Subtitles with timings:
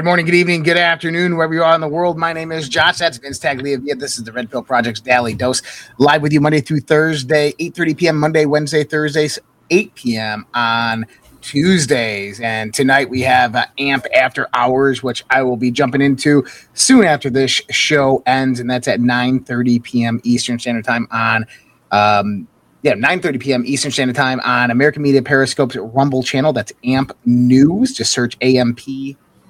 [0.00, 2.16] Good morning, good evening, good afternoon, wherever you are in the world.
[2.16, 2.96] My name is Josh.
[2.96, 3.98] That's Vince Taglia.
[3.98, 5.60] This is the Red Pill Project's Daily Dose,
[5.98, 8.18] live with you Monday through Thursday, 8.30 p.m.
[8.18, 10.46] Monday, Wednesday, Thursdays, 8 p.m.
[10.54, 11.04] on
[11.42, 12.40] Tuesdays.
[12.40, 17.04] And tonight we have uh, AMP After Hours, which I will be jumping into soon
[17.04, 20.20] after this show ends, and that's at 9.30 p.m.
[20.24, 21.44] Eastern Standard Time on
[21.90, 22.48] um,
[22.80, 23.64] yeah, 9.30 p.m.
[23.66, 26.54] Eastern Standard Time on American Media Periscope's Rumble channel.
[26.54, 27.92] That's AMP News.
[27.92, 28.80] Just search AMP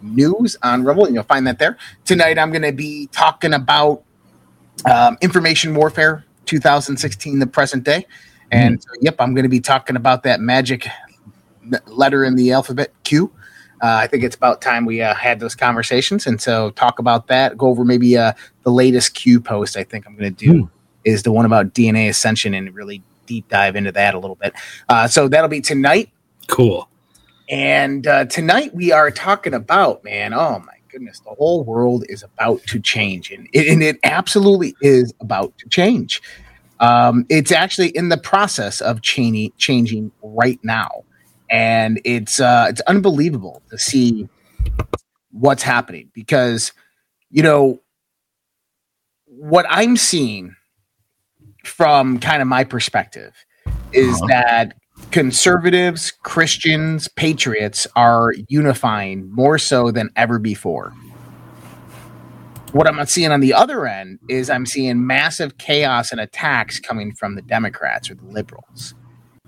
[0.03, 1.77] News on Rumble, and you'll find that there.
[2.05, 4.03] Tonight, I'm going to be talking about
[4.91, 8.07] um, information warfare 2016, the present day.
[8.51, 8.83] And mm.
[8.83, 10.87] so, yep, I'm going to be talking about that magic
[11.87, 13.33] letter in the alphabet Q.
[13.83, 16.27] Uh, I think it's about time we uh, had those conversations.
[16.27, 18.33] And so, talk about that, go over maybe uh,
[18.64, 20.64] the latest Q post I think I'm going to do.
[20.64, 20.70] Mm.
[21.03, 24.53] Is the one about DNA ascension and really deep dive into that a little bit.
[24.89, 26.11] Uh, so that'll be tonight.
[26.48, 26.91] Cool.
[27.51, 32.23] And uh, tonight we are talking about, man, oh my goodness, the whole world is
[32.23, 33.33] about to change.
[33.33, 36.23] And it, and it absolutely is about to change.
[36.79, 41.05] Um, it's actually in the process of changing, changing right now.
[41.51, 44.29] And it's uh, it's unbelievable to see
[45.33, 46.73] what's happening because,
[47.31, 47.81] you know,
[49.27, 50.55] what I'm seeing
[51.64, 53.35] from kind of my perspective
[53.92, 54.27] is uh-huh.
[54.29, 54.80] that
[55.11, 60.93] conservatives, Christians, patriots are unifying more so than ever before.
[62.73, 67.13] What I'm seeing on the other end is I'm seeing massive chaos and attacks coming
[67.13, 68.95] from the Democrats or the liberals.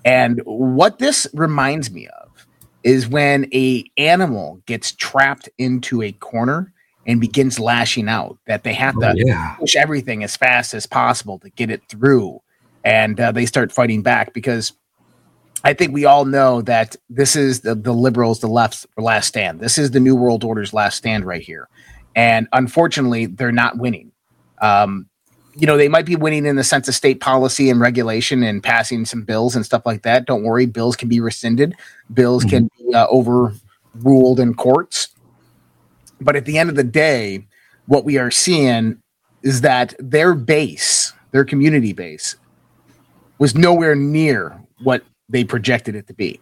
[0.04, 2.46] And what this reminds me of
[2.82, 6.72] is when a animal gets trapped into a corner
[7.06, 9.54] and begins lashing out that they have to oh, yeah.
[9.58, 12.40] push everything as fast as possible to get it through
[12.84, 14.72] and uh, they start fighting back because
[15.64, 19.60] i think we all know that this is the, the liberals the left's last stand.
[19.60, 21.68] This is the new world order's last stand right here.
[22.14, 24.12] And unfortunately they're not winning.
[24.60, 25.08] Um,
[25.54, 28.62] you know they might be winning in the sense of state policy and regulation and
[28.62, 30.26] passing some bills and stuff like that.
[30.26, 31.74] Don't worry bills can be rescinded.
[32.12, 32.56] Bills mm-hmm.
[32.56, 35.08] can be uh, overruled in courts.
[36.20, 37.46] But at the end of the day,
[37.86, 39.02] what we are seeing
[39.42, 42.36] is that their base, their community base,
[43.38, 46.40] was nowhere near what they projected it to be.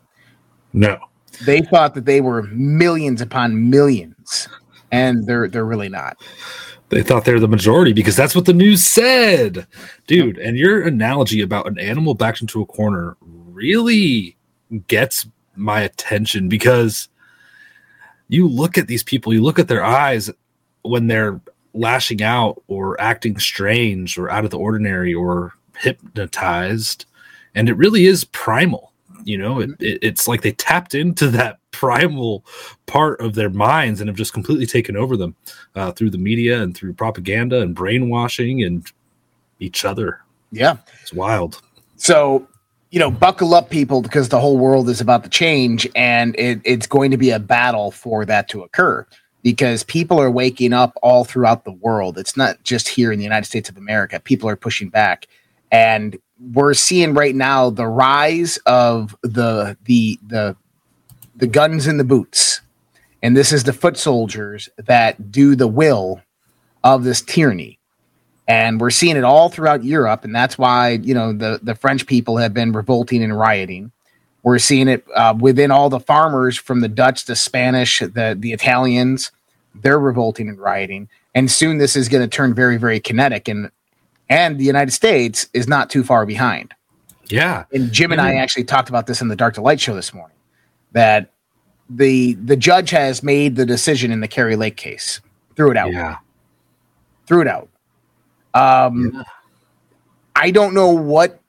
[0.73, 0.99] No.
[1.45, 4.49] They thought that they were millions upon millions,
[4.93, 6.19] and they're they're really not.
[6.91, 9.67] They thought they're the majority because that's what the news said.
[10.09, 14.37] Dude, and your analogy about an animal backed into a corner really
[14.89, 17.09] gets my attention because
[18.29, 20.31] you look at these people, you look at their eyes
[20.83, 21.41] when they're
[21.75, 27.07] lashing out or acting strange or out of the ordinary or hypnotized,
[27.55, 28.93] and it really is primal.
[29.25, 32.45] You know, it, it, it's like they tapped into that primal
[32.87, 35.37] part of their minds and have just completely taken over them
[35.77, 38.91] uh, through the media and through propaganda and brainwashing and
[39.59, 40.21] each other.
[40.53, 41.61] Yeah, it's wild.
[41.97, 42.49] So
[42.91, 46.61] you know, buckle up, people, because the whole world is about to change, and it,
[46.65, 49.07] it's going to be a battle for that to occur.
[49.43, 52.19] Because people are waking up all throughout the world.
[52.19, 54.21] It's not just here in the United States of America.
[54.21, 55.29] People are pushing back,
[55.71, 56.19] and
[56.53, 60.57] we're seeing right now the rise of the the the
[61.37, 62.61] the guns and the boots,
[63.23, 66.21] and this is the foot soldiers that do the will
[66.83, 67.81] of this tyranny
[68.51, 72.05] and we're seeing it all throughout Europe, and that's why you know the the French
[72.05, 73.93] people have been revolting and rioting.
[74.43, 78.53] We're seeing it uh, within all the farmers, from the Dutch, the Spanish, the the
[78.53, 79.31] Italians.
[79.73, 83.47] They're revolting and rioting, and soon this is going to turn very, very kinetic.
[83.47, 83.71] and
[84.31, 86.73] And the United States is not too far behind.
[87.27, 89.95] Yeah, and Jim and I actually talked about this in the Dark to Light show
[89.95, 90.37] this morning.
[90.93, 91.31] That
[91.91, 95.21] the the judge has made the decision in the Kari Lake case.
[95.55, 95.93] Threw it out.
[95.93, 96.17] Yeah.
[97.27, 97.69] Threw it out
[98.55, 99.23] um, yeah.
[100.35, 101.41] I don't know what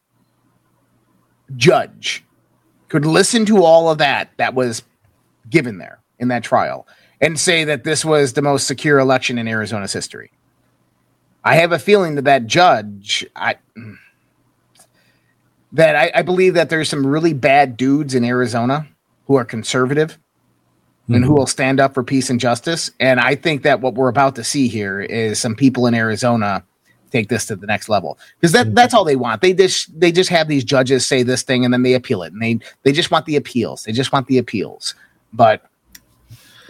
[1.56, 2.24] judge
[2.88, 4.84] could listen to all of that that was
[5.50, 6.88] given there in that trial
[7.20, 10.32] and say that this was the most secure election in Arizona's history.
[11.44, 13.56] I have a feeling that that judge, I
[15.74, 18.88] that I, I believe that there's some really bad dudes in Arizona
[19.28, 21.16] who are conservative mm-hmm.
[21.16, 21.40] and who mm-hmm.
[21.40, 22.92] will stand up for peace and justice.
[23.00, 26.64] And I think that what we're about to see here is some people in Arizona
[27.12, 29.42] take this to the next level because that that's all they want.
[29.42, 32.34] They just they just have these judges say this thing and then they appeal it
[32.34, 33.84] and they they just want the appeals.
[33.84, 34.96] They just want the appeals.
[35.34, 35.66] But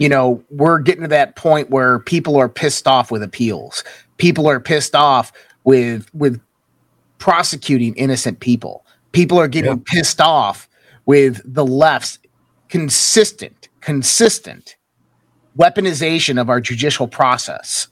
[0.02, 3.84] you know, we're getting to that point where people are pissed off with appeals.
[4.18, 5.32] People are pissed off
[5.64, 6.42] with with
[7.20, 8.84] prosecuting innocent people.
[9.12, 9.86] People are getting yep.
[9.86, 10.68] pissed off
[11.06, 12.18] with the left's
[12.68, 14.76] consistent, consistent
[15.56, 17.88] weaponization of our judicial process.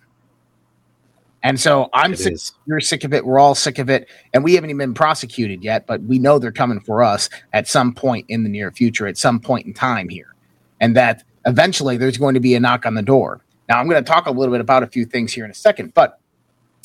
[1.43, 2.33] And so I'm it sick.
[2.33, 2.53] Is.
[2.65, 3.23] You're sick of it.
[3.23, 4.09] We're all sick of it.
[4.33, 7.67] And we haven't even been prosecuted yet, but we know they're coming for us at
[7.67, 10.33] some point in the near future, at some point in time here.
[10.79, 13.41] And that eventually there's going to be a knock on the door.
[13.67, 15.55] Now, I'm going to talk a little bit about a few things here in a
[15.55, 16.19] second, but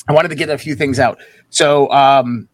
[0.07, 1.19] I wanted to get a few things out.
[1.49, 2.47] So, um,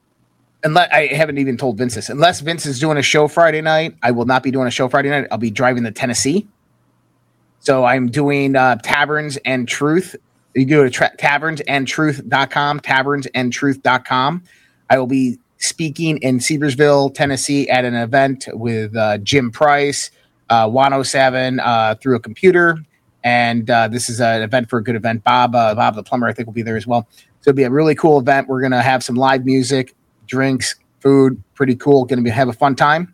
[0.63, 3.95] unless I haven't even told Vince this, unless Vince is doing a show Friday night,
[4.01, 5.27] I will not be doing a show Friday night.
[5.31, 6.47] I'll be driving to Tennessee.
[7.59, 10.15] So I'm doing uh, Taverns and Truth.
[10.55, 14.43] You go to tra- tavernsandtruth.com, tavernsandtruth.com.
[14.89, 20.09] I will be speaking in Sevierville, Tennessee at an event with uh, Jim Price,
[20.51, 22.77] uh, 107 uh, through a computer.
[23.23, 25.23] And uh, this is an event for a good event.
[25.23, 27.07] Bob, uh, Bob the plumber, I think will be there as well.
[27.39, 28.47] So it'll be a really cool event.
[28.47, 29.95] We're gonna have some live music,
[30.27, 32.05] drinks, food, pretty cool.
[32.05, 33.13] Gonna be have a fun time.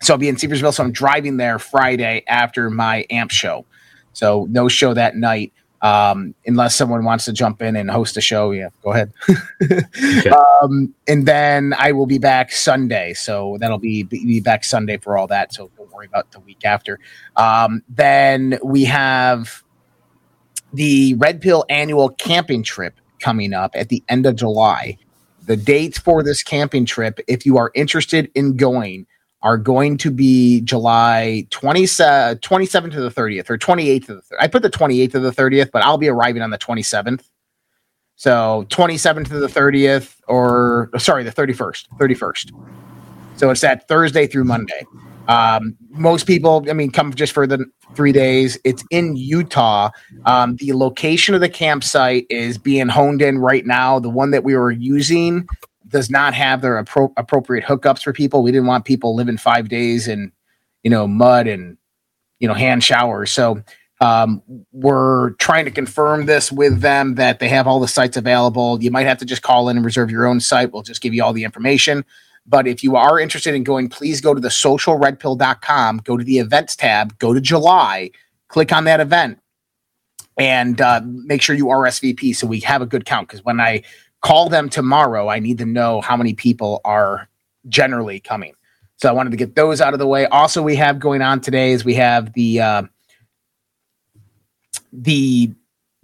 [0.00, 0.72] So I'll be in Sevierville.
[0.72, 3.66] So I'm driving there Friday after my amp show.
[4.14, 5.52] So no show that night.
[5.82, 9.12] Um, unless someone wants to jump in and host a show, yeah, go ahead.
[9.60, 10.30] okay.
[10.62, 15.18] um, and then I will be back Sunday, so that'll be be back Sunday for
[15.18, 15.52] all that.
[15.52, 17.00] So don't worry about the week after.
[17.36, 19.64] Um, then we have
[20.72, 24.98] the Red Pill annual camping trip coming up at the end of July.
[25.46, 29.06] The dates for this camping trip, if you are interested in going,
[29.42, 34.36] are going to be July 27, 27th to the 30th or 28th to the 30th.
[34.40, 37.24] I put the 28th to the 30th, but I'll be arriving on the 27th.
[38.16, 42.52] So 27th to the 30th or sorry, the 31st, 31st.
[43.36, 44.86] So it's that Thursday through Monday.
[45.28, 47.64] Um, most people, I mean, come just for the
[47.94, 48.58] three days.
[48.64, 49.90] It's in Utah.
[50.26, 53.98] Um, the location of the campsite is being honed in right now.
[53.98, 55.48] The one that we were using
[55.92, 58.42] does not have their appro- appropriate hookups for people.
[58.42, 60.32] We didn't want people living five days in,
[60.82, 61.76] you know, mud and,
[62.40, 63.30] you know, hand showers.
[63.30, 63.62] So
[64.00, 64.42] um,
[64.72, 68.82] we're trying to confirm this with them that they have all the sites available.
[68.82, 70.72] You might have to just call in and reserve your own site.
[70.72, 72.04] We'll just give you all the information.
[72.44, 76.38] But if you are interested in going, please go to the socialredpill.com, go to the
[76.38, 78.10] events tab, go to July,
[78.48, 79.38] click on that event,
[80.36, 83.28] and uh, make sure you RSVP so we have a good count.
[83.28, 83.82] Because when I
[84.22, 85.28] call them tomorrow.
[85.28, 87.28] I need to know how many people are
[87.68, 88.54] generally coming.
[88.96, 90.26] So I wanted to get those out of the way.
[90.26, 92.82] Also, we have going on today is we have the uh,
[94.92, 95.52] the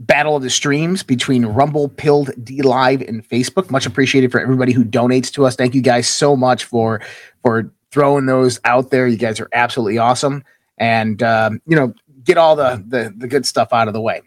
[0.01, 3.71] battle of the streams between Rumble, Pilled, DLive, and Facebook.
[3.71, 5.55] Much appreciated for everybody who donates to us.
[5.55, 7.01] Thank you guys so much for
[7.43, 9.07] for throwing those out there.
[9.07, 10.43] You guys are absolutely awesome,
[10.77, 11.95] and um, you know
[12.25, 14.23] get all the, the the good stuff out of the way.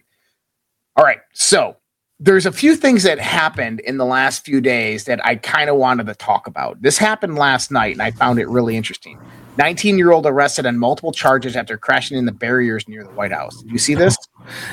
[0.96, 1.76] All right, so
[2.24, 5.76] there's a few things that happened in the last few days that I kind of
[5.78, 6.80] wanted to talk about.
[6.80, 9.20] This happened last night, and I found it really interesting.
[9.58, 13.32] 19 year old arrested on multiple charges after crashing in the barriers near the White
[13.32, 13.60] House.
[13.64, 14.16] Did you see this?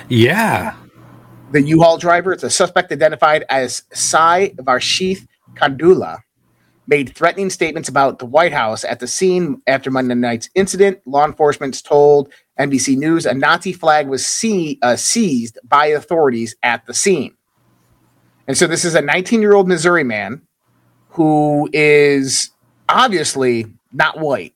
[0.09, 0.75] Yeah.
[1.51, 6.19] The U Haul driver, it's a suspect identified as Sai Varshith Kandula,
[6.87, 11.01] made threatening statements about the White House at the scene after Monday night's incident.
[11.07, 16.85] Law enforcement told NBC News a Nazi flag was see, uh, seized by authorities at
[16.87, 17.35] the scene.
[18.49, 20.43] And so this is a 19 year old Missouri man
[21.11, 22.51] who is
[22.89, 24.55] obviously not white.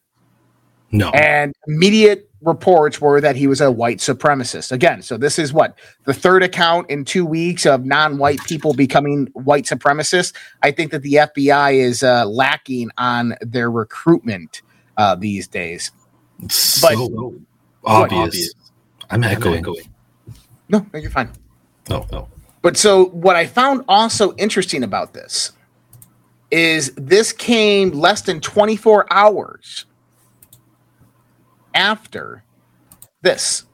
[0.90, 1.10] No.
[1.10, 4.72] And immediate reports were that he was a white supremacist.
[4.72, 9.28] Again, so this is what the third account in two weeks of non-white people becoming
[9.32, 10.34] white supremacists.
[10.62, 14.62] I think that the FBI is uh, lacking on their recruitment
[14.96, 15.90] uh, these days.
[16.38, 16.94] but
[17.84, 18.22] obvious.
[18.24, 18.54] obvious.
[19.10, 19.54] I'm echoing.
[19.54, 19.88] I'm echoing.
[20.68, 21.30] No, no, you're fine.
[21.88, 22.28] No, no.
[22.62, 25.52] But so what I found also interesting about this
[26.50, 29.86] is this came less than 24 hours
[31.74, 32.44] after
[33.22, 33.64] this.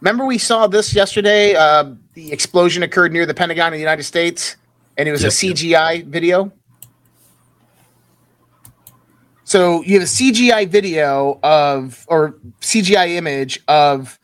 [0.00, 1.54] Remember we saw this yesterday?
[1.54, 4.56] Uh, the explosion occurred near the Pentagon in the United States,
[4.96, 6.06] and it was yep, a CGI yep.
[6.06, 6.52] video.
[9.44, 14.18] So you have a CGI video of, or CGI image of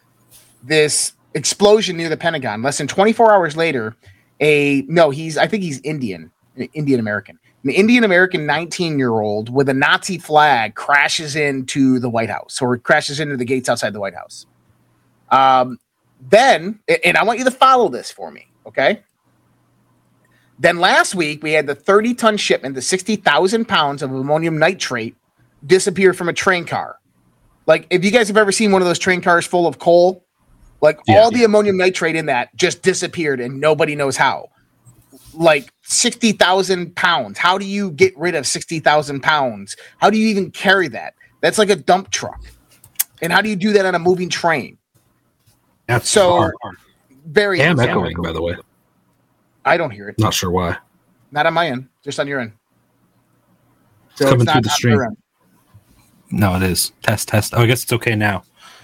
[0.62, 2.62] this explosion near the Pentagon.
[2.62, 3.96] Less than 24 hours later,
[4.40, 6.30] a no, he's I think he's Indian,
[6.74, 7.38] Indian American.
[7.64, 12.60] An Indian American 19 year old with a Nazi flag crashes into the White House
[12.60, 14.46] or crashes into the gates outside the White House.
[15.30, 15.78] Um,
[16.20, 19.02] then, and I want you to follow this for me, okay?
[20.58, 25.16] Then last week, we had the 30 ton shipment, the 60,000 pounds of ammonium nitrate
[25.66, 26.98] disappear from a train car.
[27.66, 30.21] Like, if you guys have ever seen one of those train cars full of coal,
[30.82, 31.20] like Yeah.
[31.20, 34.50] all the ammonium nitrate in that just disappeared and nobody knows how.
[35.32, 37.38] Like 60,000 pounds.
[37.38, 39.76] How do you get rid of 60,000 pounds?
[39.98, 41.14] How do you even carry that?
[41.40, 42.40] That's like a dump truck.
[43.22, 44.76] And how do you do that on a moving train?
[45.86, 46.54] That's So- hard.
[47.24, 48.56] Very Am echoing, by the way.
[49.64, 50.18] I don't hear it.
[50.18, 50.76] Not sure why.
[51.30, 52.52] Not on my end, just on your end.
[54.16, 55.00] So Coming through the stream.
[56.32, 56.92] No, it is.
[57.02, 57.54] Test, test.
[57.56, 58.42] Oh, I guess it's okay now.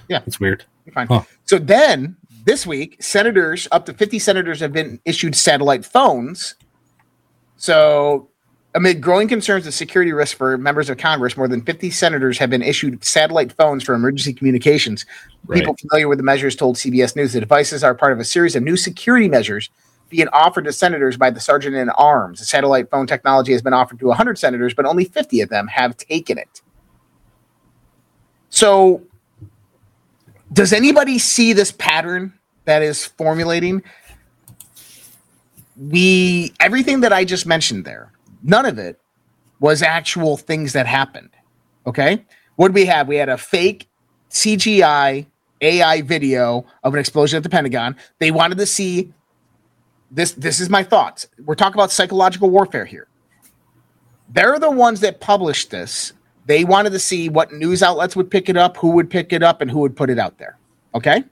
[0.08, 0.20] Yeah.
[0.26, 0.64] It's weird.
[0.86, 1.08] You're fine.
[1.08, 1.22] Huh.
[1.48, 2.14] So then
[2.44, 6.56] this week, senators, up to 50 senators have been issued satellite phones.
[7.56, 8.28] So
[8.74, 12.50] amid growing concerns of security risks for members of Congress, more than 50 senators have
[12.50, 15.06] been issued satellite phones for emergency communications.
[15.50, 18.54] People familiar with the measures told CBS News the devices are part of a series
[18.54, 19.70] of new security measures
[20.10, 22.40] being offered to senators by the sergeant in arms.
[22.40, 25.66] The satellite phone technology has been offered to 100 senators, but only 50 of them
[25.68, 26.60] have taken it.
[28.50, 29.02] So,
[30.52, 32.32] does anybody see this pattern
[32.64, 33.82] that is formulating?
[35.76, 38.12] We everything that I just mentioned there,
[38.42, 39.00] none of it
[39.60, 41.30] was actual things that happened.
[41.86, 42.24] Okay,
[42.56, 43.08] what did we have?
[43.08, 43.88] We had a fake
[44.30, 45.26] CGI
[45.60, 47.96] AI video of an explosion at the Pentagon.
[48.18, 49.12] They wanted to see
[50.10, 50.32] this.
[50.32, 51.28] This is my thoughts.
[51.44, 53.08] We're talking about psychological warfare here.
[54.28, 56.12] They're the ones that published this.
[56.48, 59.42] They wanted to see what news outlets would pick it up, who would pick it
[59.42, 60.56] up, and who would put it out there.
[60.94, 61.22] Okay.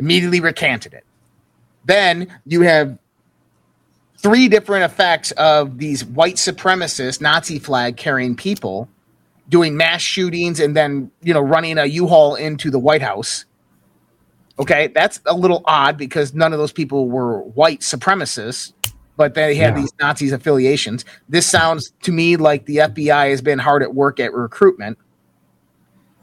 [0.00, 1.04] Immediately recanted it.
[1.84, 2.98] Then you have
[4.18, 8.88] three different effects of these white supremacist Nazi flag carrying people
[9.48, 13.44] doing mass shootings and then, you know, running a U-Haul into the White House.
[14.58, 18.72] Okay, that's a little odd because none of those people were white supremacists,
[19.16, 19.80] but they had Yeah.
[19.82, 21.04] these Nazis affiliations.
[21.28, 24.98] This sounds to me like the FBI has been hard at work at recruitment.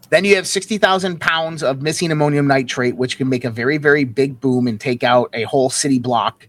[0.10, 4.06] Then you have 60,000 pounds of missing ammonium nitrate, which can make a very, very
[4.06, 6.48] big boom and take out a whole city block.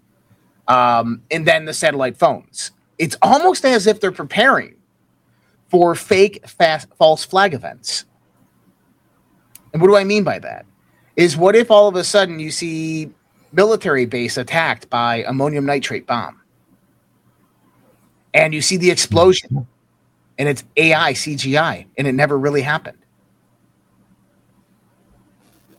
[0.66, 2.70] Um, and then the satellite phones.
[2.99, 4.76] It's almost as if they're preparing
[5.68, 8.04] for fake fast, false flag events.
[9.73, 10.64] And what do I mean by that?
[11.16, 13.11] Is what if all of a sudden you see
[13.52, 16.40] military base attacked by ammonium nitrate bomb,
[18.35, 19.66] and you see the explosion,
[20.38, 22.99] and it's AI CGI, and it never really happened.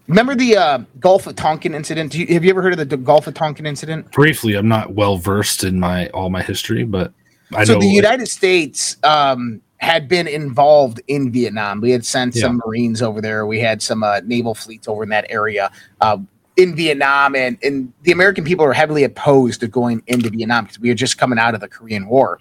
[0.08, 2.12] Remember the uh, Gulf of Tonkin incident?
[2.12, 4.12] Do you, have you ever heard of the, Gulf of Tonkin incident?
[4.12, 7.14] Briefly, I'm not well versed in my all my history, but
[7.56, 11.80] I so know the United States um, had been involved in Vietnam.
[11.80, 12.42] We had sent Yeah.
[12.42, 13.46] some Marines over there.
[13.46, 16.18] We had some uh, naval fleets over in that area uh,
[16.58, 20.80] in Vietnam, and and the American people are heavily opposed to going into Vietnam because
[20.80, 22.40] we were just coming out of the Korean War,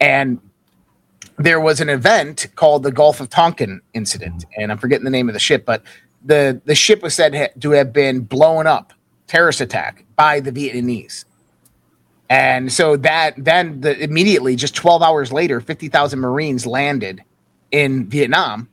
[0.00, 0.40] and
[1.36, 4.62] there was an event called the Gulf of Tonkin incident, mm-hmm.
[4.62, 5.82] and I'm forgetting the name of the ship, but
[6.24, 8.92] the the ship was said to have been blown up,
[9.26, 11.24] terrorist attack by the Vietnamese.
[12.30, 17.22] And so that then the immediately just 12 hours later, 50,000 Marines landed
[17.70, 18.68] in Vietnam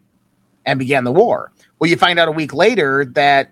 [0.66, 1.52] and began the war.
[1.80, 3.52] Well, you find out a week later that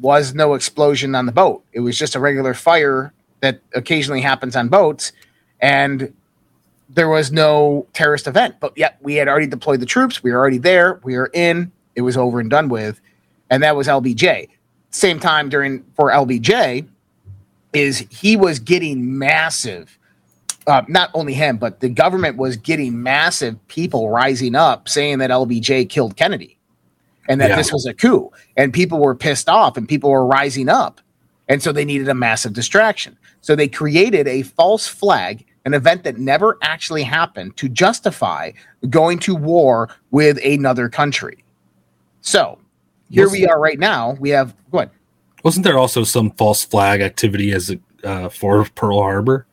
[0.00, 1.64] was no explosion on the boat.
[1.72, 5.12] It was just a regular fire that occasionally happens on boats
[5.60, 6.12] and
[6.88, 8.56] there was no terrorist event.
[8.60, 11.72] But yet we had already deployed the troops, we were already there, we were in,
[11.94, 13.00] it was over and done with.
[13.50, 14.48] And that was LBJ.
[14.90, 16.88] Same time during for LBJ,
[17.74, 19.98] is he was getting massive
[20.66, 25.28] uh, not only him but the government was getting massive people rising up saying that
[25.28, 26.56] lbj killed kennedy
[27.28, 27.56] and that Yeah.
[27.56, 31.00] this was a coup and people were pissed off and people were rising up
[31.48, 36.04] and so they needed a massive distraction so they created a false flag an event
[36.04, 38.50] that never actually happened to justify
[38.90, 41.42] going to war with another country
[42.20, 42.58] so
[43.10, 44.90] here we are right now we have go ahead
[45.44, 49.46] wasn't there also some false flag activity as a, uh, for Pearl Harbor?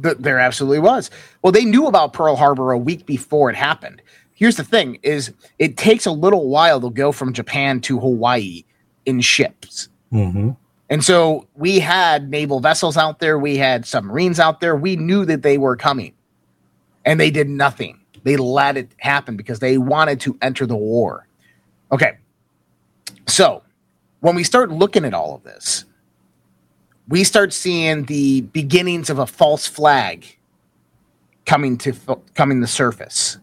[0.00, 1.10] Th- there absolutely was.
[1.42, 4.00] Well, they knew about Pearl Harbor a week before it happened.
[4.36, 8.64] Here's the thing: is it takes a little while to go from Japan to Hawaii
[9.06, 9.88] in ships.
[10.12, 10.50] Mm-hmm.
[10.88, 14.76] And so we had naval vessels out there, we had submarines out there.
[14.76, 16.12] We knew that they were coming,
[17.04, 17.98] and they did nothing.
[18.22, 21.26] They let it happen because they wanted to enter the war.
[21.90, 22.18] Okay.
[23.26, 23.62] So
[24.20, 25.84] when we start looking at all of this,
[27.08, 30.26] we start seeing the beginnings of a false flag
[31.46, 31.92] coming to
[32.34, 33.38] coming to surface.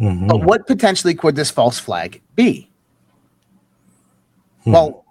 [0.00, 0.26] Mm-hmm.
[0.26, 2.70] But what potentially could this false flag be?
[4.64, 4.72] Hmm.
[4.72, 5.04] Well,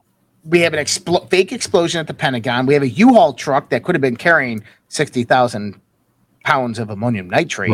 [0.44, 2.65] we have an expl- fake explosion at the Pentagon.
[2.65, 5.80] We have a U-Haul truck that could have been carrying 60,000
[6.44, 7.74] pounds of ammonium nitrate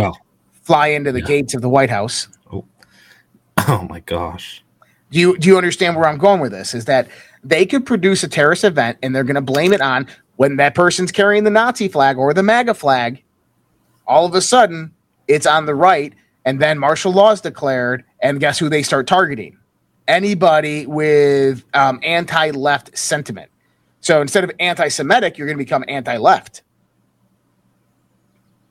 [0.64, 1.28] fly into the yeah.
[1.28, 2.28] gates of the White House.
[3.68, 4.64] Oh my gosh.
[5.12, 6.74] Do you do you understand where I'm going with this?
[6.74, 7.08] Is that
[7.44, 10.74] they could produce a terrorist event and they're going to blame it on when that
[10.74, 13.22] person's carrying the Nazi flag or the MAGA flag.
[14.08, 14.92] All of a sudden,
[15.28, 16.14] it's on the right,
[16.46, 19.58] and then martial law is declared, and guess who they start targeting?
[20.08, 23.50] Anybody with um, anti-left sentiment.
[24.02, 26.64] So instead of anti-Semitic, you're going to become anti-left.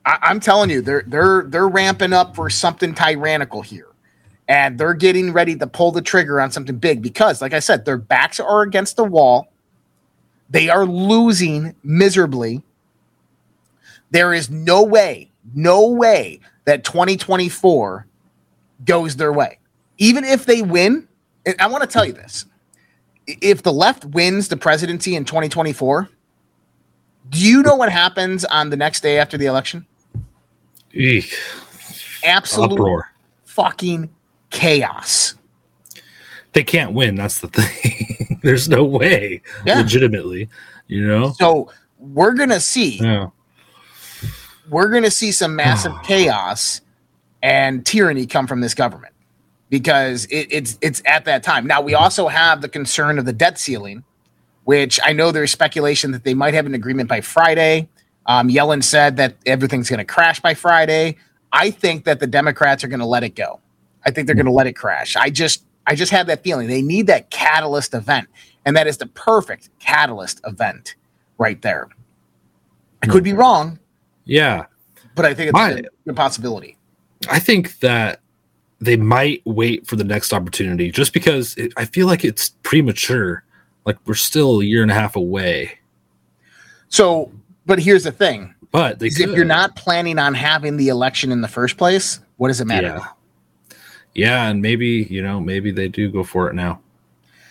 [0.05, 3.87] I- I'm telling you, they're they're they're ramping up for something tyrannical here
[4.47, 7.85] and they're getting ready to pull the trigger on something big because, like I said,
[7.85, 9.47] their backs are against the wall.
[10.49, 12.61] They are losing miserably.
[14.11, 18.05] There is no way, no way that 2024
[18.85, 19.59] goes their way.
[19.97, 21.07] Even if they win,
[21.59, 22.45] I want to tell you this
[23.27, 26.09] if the left wins the presidency in 2024,
[27.29, 29.85] do you know what happens on the next day after the election?
[30.93, 31.33] Eek.
[32.23, 33.11] Absolute Uproar.
[33.45, 34.09] fucking
[34.49, 35.35] chaos.
[36.53, 37.15] They can't win.
[37.15, 38.39] That's the thing.
[38.43, 39.41] There's no way.
[39.65, 39.77] Yeah.
[39.77, 40.49] Legitimately.
[40.87, 41.31] You know?
[41.33, 43.27] So we're gonna see Yeah.
[44.71, 46.81] We're gonna see some massive chaos
[47.43, 49.13] and tyranny come from this government
[49.69, 51.67] because it, it's it's at that time.
[51.67, 54.03] Now we also have the concern of the debt ceiling,
[54.63, 57.89] which I know there's speculation that they might have an agreement by Friday.
[58.25, 61.17] Um, Yellen said that everything's going to crash by Friday.
[61.51, 63.59] I think that the Democrats are going to let it go.
[64.05, 65.15] I think they're going to let it crash.
[65.17, 66.67] I just I just have that feeling.
[66.67, 68.29] They need that catalyst event,
[68.65, 70.95] and that is the perfect catalyst event
[71.37, 71.89] right there.
[73.03, 73.79] I could be wrong,
[74.25, 74.65] Yeah.
[75.15, 76.77] but I think it's My- a possibility.
[77.29, 78.19] I think that
[78.79, 83.43] they might wait for the next opportunity just because it, I feel like it's premature.
[83.85, 85.77] Like we're still a year and a half away.
[86.89, 87.31] So,
[87.65, 91.41] but here's the thing: But they if you're not planning on having the election in
[91.41, 92.87] the first place, what does it matter?
[92.99, 93.07] Yeah.
[94.13, 96.81] Yeah, and maybe, you know, maybe they do go for it now.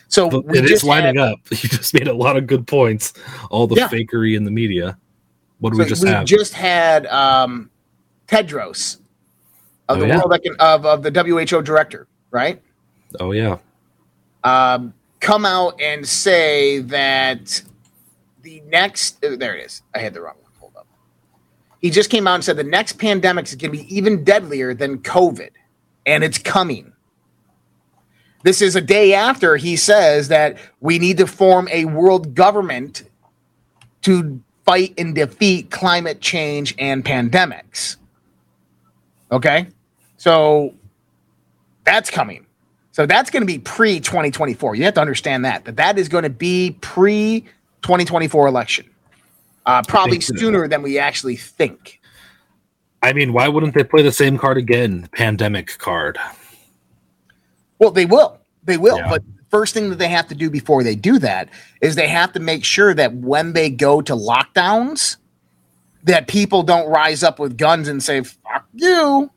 [0.09, 1.39] So it is lining had- up.
[1.51, 3.15] You just made a lot of good points.
[3.51, 3.89] All the Yeah.
[3.89, 4.99] fakery in the media.
[5.61, 6.25] What do so we just we have?
[6.27, 7.71] just had um,
[8.27, 8.97] Tedros
[9.89, 10.17] of Oh, the yeah.
[10.17, 12.61] World Econ- of of the WHO director, right?
[13.19, 13.57] oh yeah.
[14.45, 17.61] um, come out and say that
[18.43, 19.83] the next uh, there it is.
[19.95, 20.53] I had the wrong one.
[20.61, 20.87] Hold up.
[21.81, 24.75] He just came out and said the next pandemic is going to be even deadlier
[24.75, 25.51] than COVID,
[26.07, 26.93] and it's coming.
[28.43, 33.03] This is a day after he says that we need to form a world government
[34.03, 34.41] to
[34.71, 37.97] fight and defeat climate change and pandemics.
[39.33, 39.67] Okay?
[40.17, 40.73] So
[41.85, 42.47] that's coming.
[42.93, 44.77] So that's going to be pre 2024.
[44.77, 47.41] You have to understand that that that is going to be pre
[47.83, 48.89] 2024 election.
[49.67, 50.37] Uh, probably so.
[50.37, 52.01] sooner than we actually think.
[53.03, 55.09] I mean, why wouldn't they play the same card again?
[55.13, 56.17] Pandemic card.
[57.81, 58.39] Well, they will.
[58.63, 58.99] They will.
[58.99, 59.09] Yeah.
[59.09, 61.49] But first thing that they have to do before they do that
[61.81, 65.17] is they have to make sure that when they go to lockdowns,
[66.05, 69.31] that people don't rise up with guns and say "fuck you."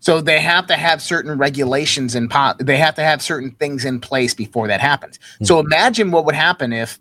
[0.00, 3.86] So they have to have certain regulations and po- they have to have certain things
[3.86, 5.18] in place before that happens.
[5.42, 5.66] So hmm.
[5.66, 6.98] imagine what would happen if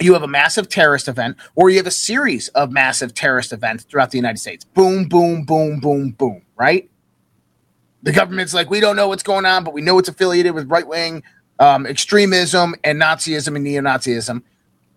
[0.00, 3.84] you have a massive terrorist event or you have a series of massive terrorist events
[3.84, 4.64] throughout the United States.
[4.64, 6.90] Boom, boom, boom, boom, boom, right?
[8.02, 10.68] The government's like, we don't know what's going on, but we know it's affiliated with
[10.68, 11.22] right wing
[11.58, 14.42] um, extremism and Nazism and neo Nazism.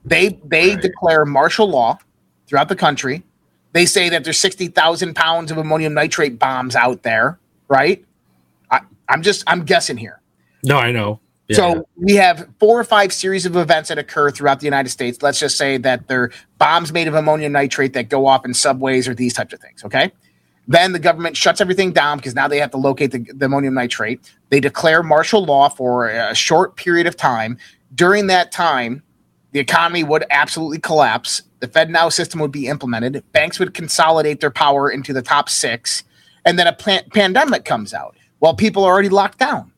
[0.03, 0.81] They they Right.
[0.81, 1.97] declare martial law
[2.47, 3.23] throughout the country.
[3.73, 7.37] They say that there's sixty thousand pounds of ammonium nitrate bombs out there,
[7.67, 8.03] right?
[8.71, 10.21] I, I'm just I'm guessing here.
[10.63, 11.19] No, I know.
[11.47, 11.57] Yeah.
[11.57, 15.21] So we have four or five series of events that occur throughout the United States.
[15.21, 19.07] Let's just say that they're bombs made of ammonium nitrate that go off in subways
[19.07, 19.83] or these types of things.
[19.83, 20.11] Okay.
[20.67, 23.75] Then the government shuts everything down because now they have to locate the, the ammonium
[23.75, 24.33] nitrate.
[24.49, 27.57] They declare martial law for a short period of time.
[27.93, 29.03] During that time,
[29.51, 31.43] the economy would absolutely collapse.
[31.59, 33.23] The FedNow system would be implemented.
[33.31, 36.03] Banks would consolidate their power into the top six.
[36.45, 39.71] And then a pandemic comes out while people are already locked down.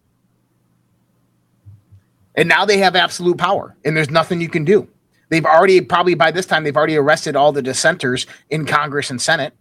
[2.36, 4.88] And now they have absolute power, and there's nothing you can do.
[5.30, 9.22] They've already, probably by this time, they've already arrested all the dissenters in Congress and
[9.22, 9.54] Senate.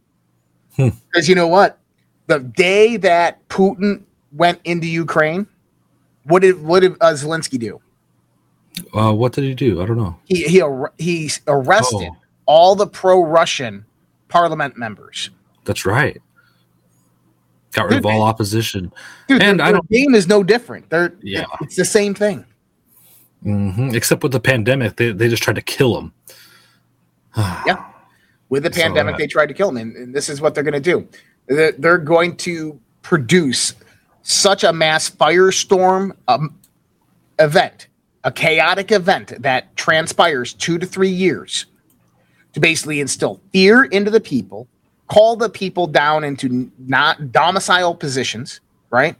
[0.85, 0.89] Hmm.
[1.11, 1.79] Because you know what?
[2.27, 5.47] The day that Putin went into Ukraine,
[6.25, 7.81] what did what did uh, Zelensky do?
[8.93, 9.81] uh, what did he do?
[9.81, 10.19] I don't know.
[10.27, 12.17] He he ar- he arrested Oh.
[12.45, 13.87] all the pro-Russian
[14.29, 15.31] parliament members.
[15.65, 16.21] That's right.
[17.73, 18.93] Got rid of Dude, all opposition.
[19.29, 20.91] Dude, And their, I don't- game is no different.
[20.91, 21.45] They're Yeah.
[21.63, 22.45] it's the same thing.
[23.43, 26.13] hmm Except with the pandemic, they, they just tried to kill him.
[27.67, 27.85] Yeah.
[28.49, 30.55] With the So, pandemic, uh, they tried to kill him, and, and this is what
[30.55, 31.09] they're going to do.
[31.49, 33.75] They're, they're going to produce
[34.23, 36.59] such a mass firestorm um,
[37.39, 37.89] event,
[38.25, 41.67] a chaotic event that transpires two to three years
[42.53, 44.67] to basically instill fear into the people,
[45.09, 49.15] call the people down into not domicile positions, right?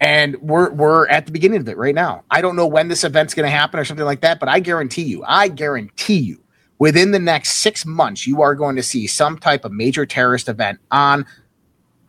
[0.00, 2.24] And we're we're at the beginning of it right now.
[2.30, 4.60] I don't know when this event's going to happen or something like that, but I
[4.60, 6.40] guarantee you, I guarantee you,
[6.78, 10.48] within the next six months, you are going to see some type of major terrorist
[10.48, 11.26] event on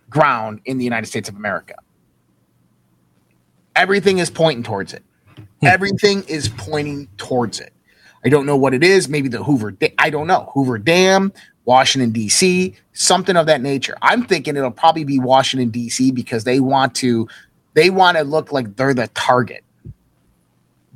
[0.09, 1.75] ground in the United States of America.
[3.75, 5.03] Everything is pointing towards it.
[5.61, 5.67] Hmm.
[5.67, 7.73] Everything is pointing towards it.
[8.25, 9.07] I don't know what it is.
[9.07, 9.75] Maybe the Hoover.
[9.97, 11.31] I don't know Hoover Dam,
[11.65, 13.95] Washington D.C., something of that nature.
[14.01, 16.11] I'm thinking it'll probably be Washington D.C.
[16.11, 17.27] because they want to
[17.75, 19.63] they want to look like they're the target.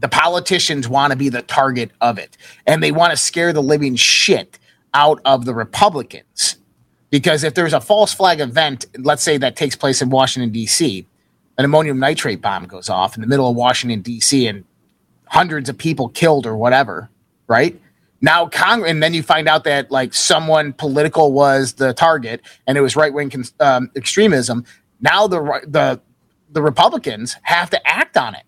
[0.04, 2.36] The politicians want to be the target of it,
[2.68, 4.60] and they want to scare the living shit
[4.94, 6.58] out of the Republicans.
[7.10, 11.08] Because if there's a false flag event, let's say that takes place in Washington, D.C.,
[11.58, 14.66] an ammonium nitrate bomb goes off in the middle of Washington, D.C., and
[15.28, 17.10] hundreds of people killed or whatever,
[17.48, 17.80] right?
[18.20, 22.78] Now, Congress, and then you find out that like someone political was the target, and
[22.78, 24.66] it was right wing um, extremism.
[25.00, 26.02] Now the the
[26.52, 28.44] the Republicans have to act on it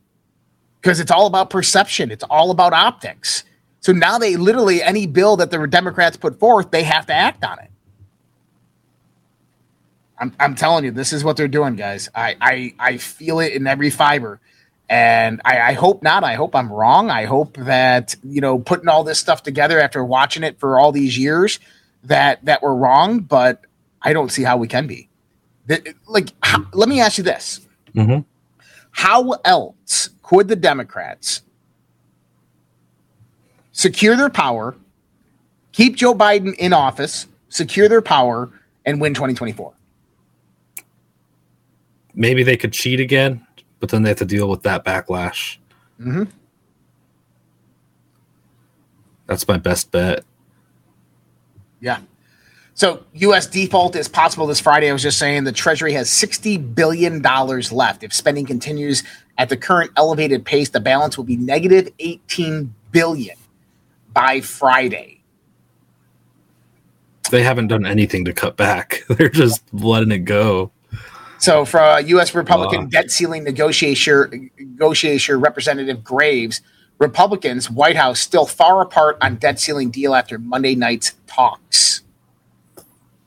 [0.86, 2.12] because it's all about perception.
[2.12, 3.44] It's all about optics.
[3.80, 7.44] So now they literally any bill that the Democrats put forth, they have to act
[7.44, 7.72] on it.
[10.20, 12.08] I'm, I'm telling you, this is what they're doing, guys.
[12.14, 14.40] I, I, I feel it in every fiber.
[14.88, 16.24] And I, I hope not.
[16.24, 17.10] I hope I'm wrong.
[17.10, 20.92] I hope that, you know, putting all this stuff together after watching it for all
[20.92, 21.60] these years
[22.04, 23.62] that, that we're wrong, but
[24.04, 25.10] I don't see how we can be.
[26.06, 27.62] Like, how, let me ask you this
[27.96, 28.20] Mm-hmm.
[28.92, 31.44] How else could the Democrats
[33.72, 34.76] secure their power,
[35.72, 38.50] keep Joe Biden in office, secure their power,
[38.86, 39.74] and win 2024?
[42.16, 43.46] Maybe they could cheat again,
[43.80, 45.58] but then they have to deal with that backlash.
[46.00, 46.24] Mm-hmm.
[49.28, 50.24] That's my best bet.
[51.82, 52.00] Yeah.
[52.74, 53.46] So U.S.
[53.48, 54.90] default is possible this Friday.
[54.90, 58.04] I was just saying the Treasury has $60 billion left.
[58.04, 59.04] If spending continues
[59.38, 63.38] at the current elevated pace, the balance will be negative 18 billion
[64.14, 65.22] by Friday.
[67.32, 69.04] They haven't done anything to cut back.
[69.10, 70.72] They're just letting it go.
[71.38, 72.34] So, for uh, U.S.
[72.34, 76.62] Republican uh, debt ceiling negotiator, negotiator Representative Graves,
[76.98, 82.02] Republicans, White House still far apart on debt ceiling deal after Monday night's talks.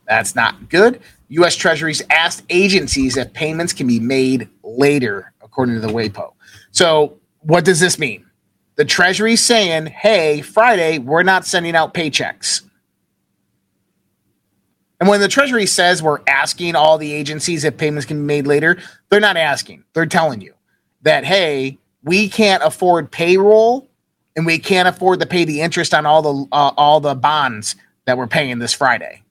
[0.07, 1.01] That's not good.
[1.29, 1.55] U.S.
[1.55, 6.33] Treasuries asked agencies if payments can be made later, according to the WAPO.
[6.71, 8.25] So, what does this mean?
[8.77, 12.63] The Treasury saying, hey, Friday, we're not sending out paychecks.
[15.01, 18.47] And when the Treasury says we're asking all the agencies if payments can be made
[18.47, 19.85] later, they're not asking.
[19.93, 20.55] They're telling you
[21.03, 23.89] that, hey, we can't afford payroll
[24.37, 27.77] and we can't afford to pay the interest on all the uh, all the bonds
[28.07, 29.23] that we're paying this Friday.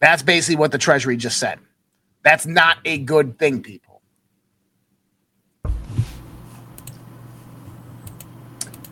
[0.00, 1.58] That's basically what the Treasury just said.
[2.22, 3.89] That's not a good thing, people.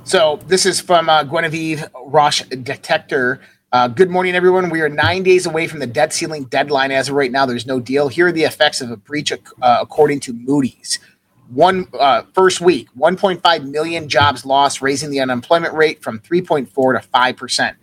[0.09, 3.41] So this is from uh, Guinevere Roch-Decter.
[3.71, 4.71] Uh, good morning, everyone.
[4.71, 6.93] We are nine days away from the debt ceiling deadline.
[6.93, 8.09] As of right now, there's no deal.
[8.09, 10.99] Here are the effects of a breach, uh, according to Moody's.
[11.51, 17.07] One uh, first week, 1.5 million jobs lost, raising the unemployment rate from 3.4 to
[17.07, 17.77] 5 percent.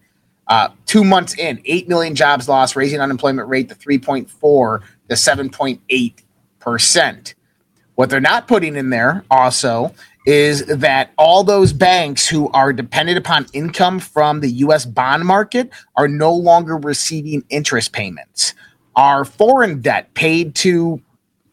[0.47, 7.33] Uh, two months in, 8 million jobs lost, raising unemployment rate to 3.4 to 7.8%.
[7.93, 9.93] What they're not putting in there also
[10.25, 15.69] is that all those banks who are dependent upon income from the US bond market
[15.95, 18.53] are no longer receiving interest payments.
[18.95, 21.01] Our foreign debt paid to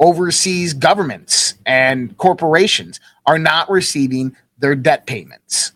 [0.00, 5.72] overseas governments and corporations are not receiving their debt payments.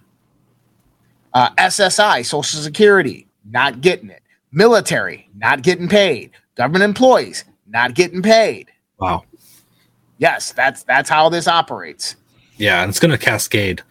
[1.35, 4.22] Uh, SSI, Social Security, not getting it.
[4.52, 6.30] Military, not getting paid.
[6.56, 8.70] Government employees, not getting paid.
[8.98, 9.24] Wow.
[10.18, 12.16] Yes, that's that's how this operates.
[12.57, 13.83] Yeah, and it's going to cascade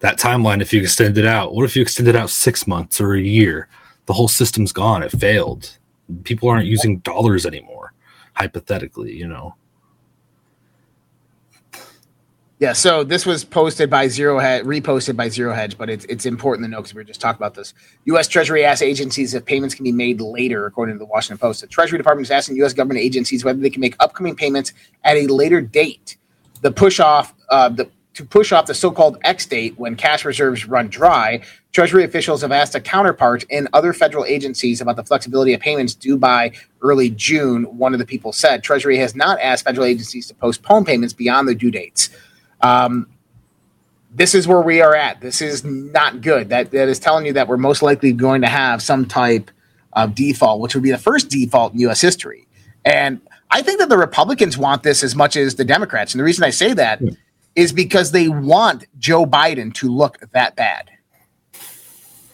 [0.00, 1.54] that timeline if you extend it out.
[1.54, 3.68] What if you extend it out six months or a year?
[4.06, 5.02] The whole system's gone.
[5.02, 5.78] It failed.
[6.24, 7.92] People aren't using dollars anymore,
[8.34, 9.54] hypothetically, you know.
[12.58, 16.24] Yeah, so this was posted by Zero Hedge, reposted by Zero Hedge, but it's it's
[16.24, 17.74] important to know because we were just talking about this.
[18.06, 18.28] U.S.
[18.28, 21.60] Treasury asks agencies if payments can be made later, according to the Washington Post.
[21.60, 22.72] The Treasury Department is asking U.S.
[22.72, 24.72] government agencies whether they can make upcoming payments
[25.04, 26.16] at a later date.
[26.62, 30.66] The push off, uh, the to push off the so-called X date when cash reserves
[30.66, 35.52] run dry, Treasury officials have asked a counterpart in other federal agencies about the flexibility
[35.52, 37.64] of payments due by early June.
[37.76, 41.46] One of the people said Treasury has not asked federal agencies to postpone payments beyond
[41.46, 42.08] the due dates.
[42.62, 43.06] Um,
[44.10, 45.20] this is where we are at.
[45.20, 46.48] This is not good.
[46.48, 49.50] That that is telling you that we're most likely going to have some type
[49.92, 52.00] of default, which would be the first default in U.S.
[52.00, 52.48] history.
[52.86, 56.14] And I think that the Republicans want this as much as the Democrats.
[56.14, 57.10] And the reason I say that yeah.
[57.56, 60.90] Is because they want Joe Biden to look that bad.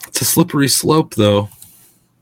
[0.09, 1.49] It's a slippery slope, though.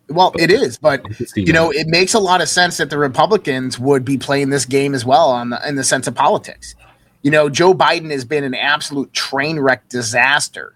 [0.08, 1.04] Well, it is, but
[1.36, 4.66] you know, it makes a lot of sense that the Republicans would be playing this
[4.66, 6.74] game as well on the, in the sense of politics.
[7.22, 10.74] You know, Joe Biden has been an absolute train wreck disaster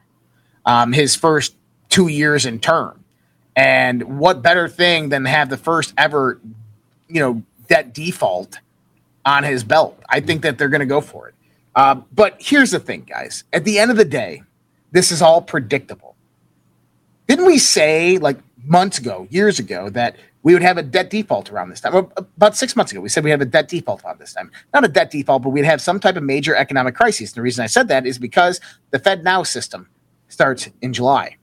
[0.64, 1.56] um, his first
[1.88, 3.04] two years in term.
[3.56, 6.40] And what better thing than have the first ever,
[7.08, 8.58] you know, debt default
[9.24, 10.00] on his belt?
[10.08, 11.34] I think that they're going to go for it.
[11.74, 13.44] Uh, but here's the thing, guys.
[13.52, 14.42] At the end of the day,
[14.92, 16.14] this is all predictable.
[17.26, 21.50] Didn't we say like months ago, years ago, that we would have a debt default
[21.50, 21.94] around this time.
[22.16, 24.50] About six months ago, we said we have a debt default around this time.
[24.74, 27.30] Not a debt default, but we'd have some type of major economic crisis.
[27.30, 28.60] And the reason I said that is because
[28.90, 29.88] the FedNow system
[30.28, 31.38] starts in July.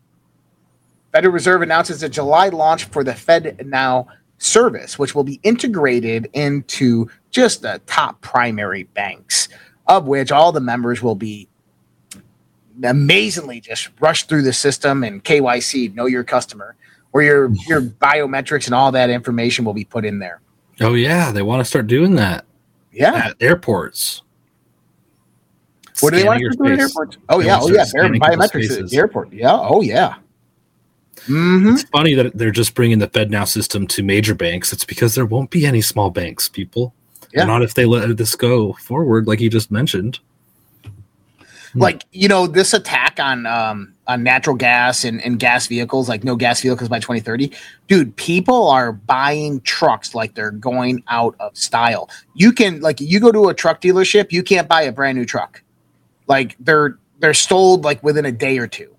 [1.11, 4.05] Federal Reserve announces a July launch for the FedNow
[4.37, 9.49] service, which will be integrated into just the top primary banks,
[9.87, 11.47] of which all the members will be
[12.83, 16.75] amazingly just rush through the system and KYC, know your customer
[17.11, 20.41] where your your biometrics and all that information will be put in there.
[20.79, 22.45] Oh yeah, they want to start doing that.
[22.91, 24.23] Yeah, at airports.
[25.99, 27.17] What do they want to do at airports?
[27.29, 29.31] Oh yeah, oh yeah, biometrics at the airport.
[29.31, 30.15] Yeah, oh yeah.
[31.27, 31.73] Mm-hmm.
[31.73, 34.73] It's funny that they're just bringing the FedNow system to major banks.
[34.73, 36.95] It's because there won't be any small banks, people.
[37.33, 37.45] Yeah.
[37.45, 40.19] Not if they let this go forward, like you just mentioned.
[41.73, 46.23] Like you know, this attack on um, on natural gas and, and gas vehicles, like
[46.23, 47.51] no gas vehicles by 2030.
[47.87, 52.09] Dude, people are buying trucks like they're going out of style.
[52.33, 55.25] You can like you go to a truck dealership, you can't buy a brand new
[55.25, 55.63] truck.
[56.27, 58.93] Like they're they're sold like within a day or two.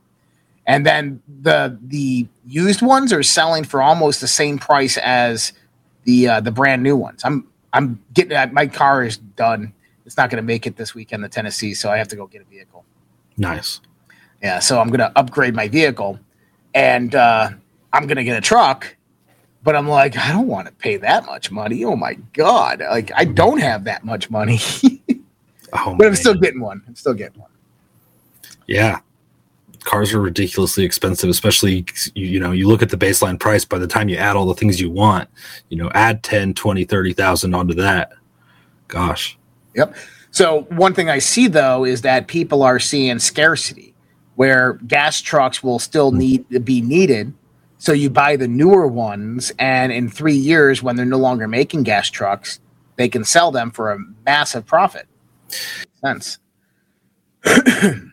[0.66, 5.52] And then the the used ones are selling for almost the same price as
[6.04, 7.20] the uh, the brand new ones.
[7.24, 9.72] I'm I'm getting my car is done.
[10.04, 12.26] It's not going to make it this weekend to Tennessee, so I have to go
[12.26, 12.84] get a vehicle.
[13.36, 13.80] Nice.
[14.42, 16.18] Yeah, so I'm gonna upgrade my vehicle,
[16.74, 17.50] and uh,
[17.92, 18.96] I'm gonna get a truck.
[19.62, 21.84] But I'm like, I don't want to pay that much money.
[21.84, 22.80] Oh my god!
[22.80, 24.58] Like I don't have that much money.
[25.72, 26.82] oh, but I'm still getting one.
[26.88, 27.50] I'm still getting one.
[28.66, 28.98] Yeah,
[29.84, 33.86] cars are ridiculously expensive especially you, know you look at the baseline price by the
[33.86, 35.28] time you add all the things you want
[35.68, 38.12] you know add 10 20 30,000 onto that
[38.88, 39.38] gosh
[39.74, 39.94] yep
[40.30, 43.92] so one thing i see though is that people are seeing scarcity
[44.36, 46.18] where gas trucks will still hmm.
[46.18, 47.32] need to be needed.
[47.78, 51.82] So you buy the newer ones, and in three years, when they're no longer making
[51.82, 52.60] gas trucks,
[52.96, 55.06] they can sell them for a massive profit.
[56.04, 56.38] Sense.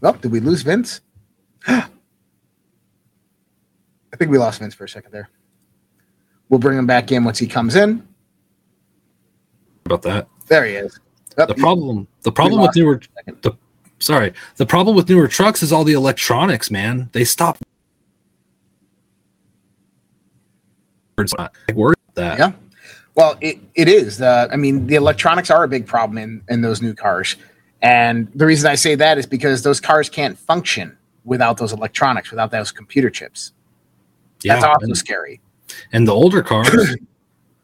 [0.00, 1.00] well, did we lose Vince?
[1.66, 1.86] I
[4.16, 5.30] think we lost Vince for a second there.
[6.48, 8.06] We'll bring him back in once he comes in.
[9.86, 10.28] About that.
[10.46, 10.98] There he is.
[11.38, 13.00] Oh, the problem, the problem with newer,
[13.42, 13.56] the
[14.00, 14.32] sorry.
[14.56, 17.08] The problem with newer trucks is all the electronics, man.
[17.12, 17.58] They stop.
[21.74, 22.38] Worried that.
[22.38, 22.52] Yeah.
[23.14, 24.22] Well, it, it is.
[24.22, 27.36] Uh, I mean, the electronics are a big problem in, in those new cars.
[27.82, 32.30] And the reason I say that is because those cars can't function without those electronics,
[32.30, 33.52] without those computer chips.
[34.42, 35.40] Yeah, That's also and, scary.
[35.92, 36.96] And the older cars,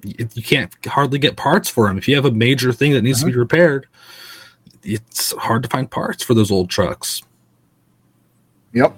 [0.03, 1.99] you, can't hardly get parts for them.
[1.99, 3.27] If you have a major thing that needs uh-huh.
[3.27, 3.41] to be mm-hmm.
[3.41, 3.87] repaired,
[4.83, 7.23] it's hard to find parts for those old trucks.
[8.73, 8.97] Yep.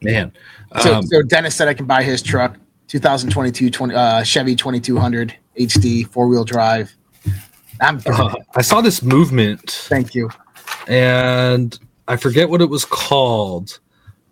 [0.00, 0.32] Man.
[0.80, 2.56] So, um, so Dennis said I can buy his truck,
[2.88, 6.94] 2022 20, uh, Chevy 2200 HD four wheel drive.
[7.80, 9.70] I'm uh, I saw this movement.
[9.88, 10.30] Thank you.
[10.86, 13.78] And I forget what it was called,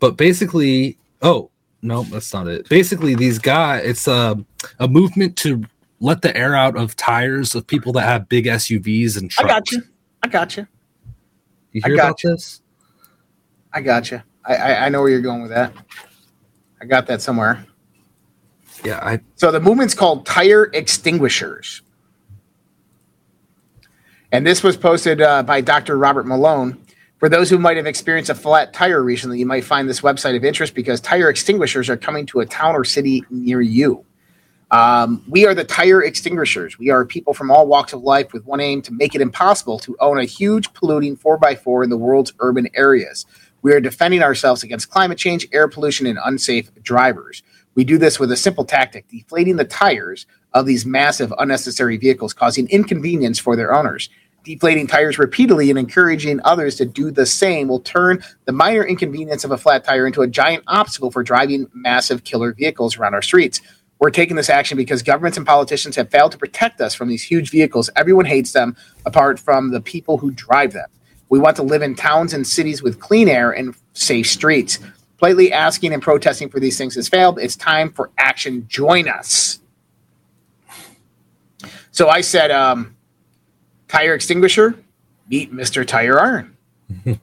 [0.01, 1.51] but basically, oh
[1.83, 2.68] no, that's not it.
[2.68, 4.37] Basically, these guys, it's a
[4.79, 5.64] a movement to
[6.01, 9.51] let the air out of tires of people that have big SUVs and trucks.
[9.51, 9.83] I got you.
[10.22, 10.66] I got you.
[11.72, 12.31] You hear about you.
[12.31, 12.62] this?
[13.72, 14.22] I got you.
[14.44, 15.72] I, I, I know where you're going with that.
[16.81, 17.64] I got that somewhere.
[18.85, 19.20] Yeah, I.
[19.35, 21.83] So the movement's called tire extinguishers,
[24.33, 25.97] and this was posted uh, by Dr.
[25.97, 26.81] Robert Malone.
[27.19, 30.37] For those who might have experienced a flat tire recently, you might find this website
[30.37, 34.05] of interest because tire extinguishers are coming to a town or city near you.
[34.71, 36.79] Um, we are the tire extinguishers.
[36.79, 39.79] We are people from all walks of life with one aim to make it impossible
[39.81, 43.27] to own a huge polluting 4x4 in the world's urban areas.
[43.62, 47.43] We are defending ourselves against climate change, air pollution, and unsafe drivers.
[47.75, 52.33] We do this with a simple tactic deflating the tires of these massive, unnecessary vehicles,
[52.33, 54.09] causing inconvenience for their owners.
[54.42, 59.45] Deflating tires repeatedly and encouraging others to do the same will turn the minor inconvenience
[59.45, 63.21] of a flat tire into a giant obstacle for driving massive killer vehicles around our
[63.21, 63.61] streets.
[63.99, 67.23] We're taking this action because governments and politicians have failed to protect us from these
[67.23, 67.90] huge vehicles.
[67.95, 70.88] Everyone hates them apart from the people who drive them.
[71.29, 74.79] We want to live in towns and cities with clean air and safe streets.
[75.19, 77.38] Politely asking and protesting for these things has failed.
[77.38, 78.64] It's time for action.
[78.69, 79.59] Join us.
[81.97, 82.95] So I said, um,
[83.89, 84.75] tire extinguisher,
[85.31, 85.87] meet Mr.
[85.87, 86.57] Tire Iron.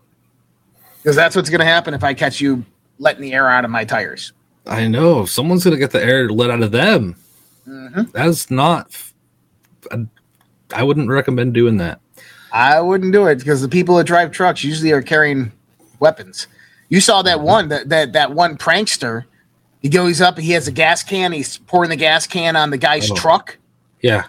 [1.04, 2.64] Because that's what's going to happen if I catch you
[2.98, 4.32] letting the air out of my tires.
[4.66, 7.18] I know someone's gonna get the air let out of them.
[7.68, 8.10] Mhm.
[8.14, 8.88] That's not.
[9.92, 10.06] I,
[10.74, 12.00] I wouldn't recommend doing that.
[12.54, 15.52] I wouldn't do it because the people that drive trucks usually are carrying
[16.00, 16.48] weapons.
[16.88, 19.26] You saw that one that that that one prankster.
[19.82, 22.78] He goes up, he has a gas can, he's pouring the gas can on the
[22.78, 23.16] guy's Oh.
[23.16, 23.58] truck,
[24.02, 24.24] Yeah,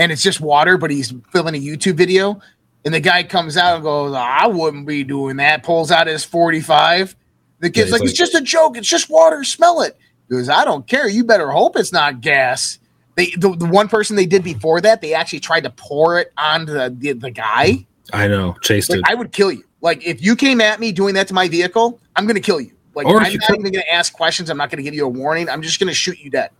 [0.00, 2.40] and it's just water, but he's filming a YouTube video.
[2.84, 5.62] And the guy comes out and goes, I wouldn't be doing that.
[5.62, 7.14] Pulls out his 45.
[7.60, 8.76] The kid's he's like, like- It's just a joke.
[8.78, 9.44] It's just water.
[9.44, 9.96] Smell it.
[10.28, 11.06] He goes, I don't care.
[11.06, 12.78] You better hope it's not gas.
[13.16, 16.32] They, the, the one person they did before that, they actually tried to pour it
[16.38, 17.86] onto the, the, the guy.
[18.14, 18.56] I know.
[18.62, 19.04] Chased Like, it.
[19.08, 19.64] I would kill you.
[19.82, 22.60] Like, if you came at me doing that to my vehicle, I'm going to kill
[22.62, 22.72] you.
[22.94, 24.48] Like, Or I'm you not come- even going to ask questions.
[24.48, 25.48] I'm not going to give you a warning.
[25.50, 26.50] I'm just going to shoot you dead.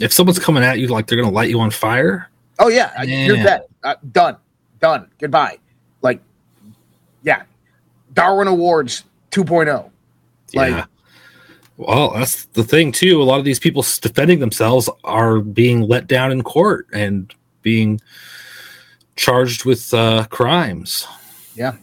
[0.00, 2.29] if someone's coming at you like they're gonna light you on fire,
[2.60, 3.62] Oh yeah, I- you're dead.
[3.82, 4.36] Uh, done.
[4.80, 5.08] Done.
[5.18, 5.58] Goodbye.
[6.02, 6.20] Like,
[7.22, 7.42] yeah,
[8.14, 9.90] Darwin Awards 2.0.
[10.54, 10.84] Like- yeah.
[11.76, 13.22] Well, that's the thing too.
[13.22, 18.00] A lot of these people defending themselves are being let down in court and being
[19.16, 21.06] charged with uh, crimes.
[21.54, 21.76] Yeah.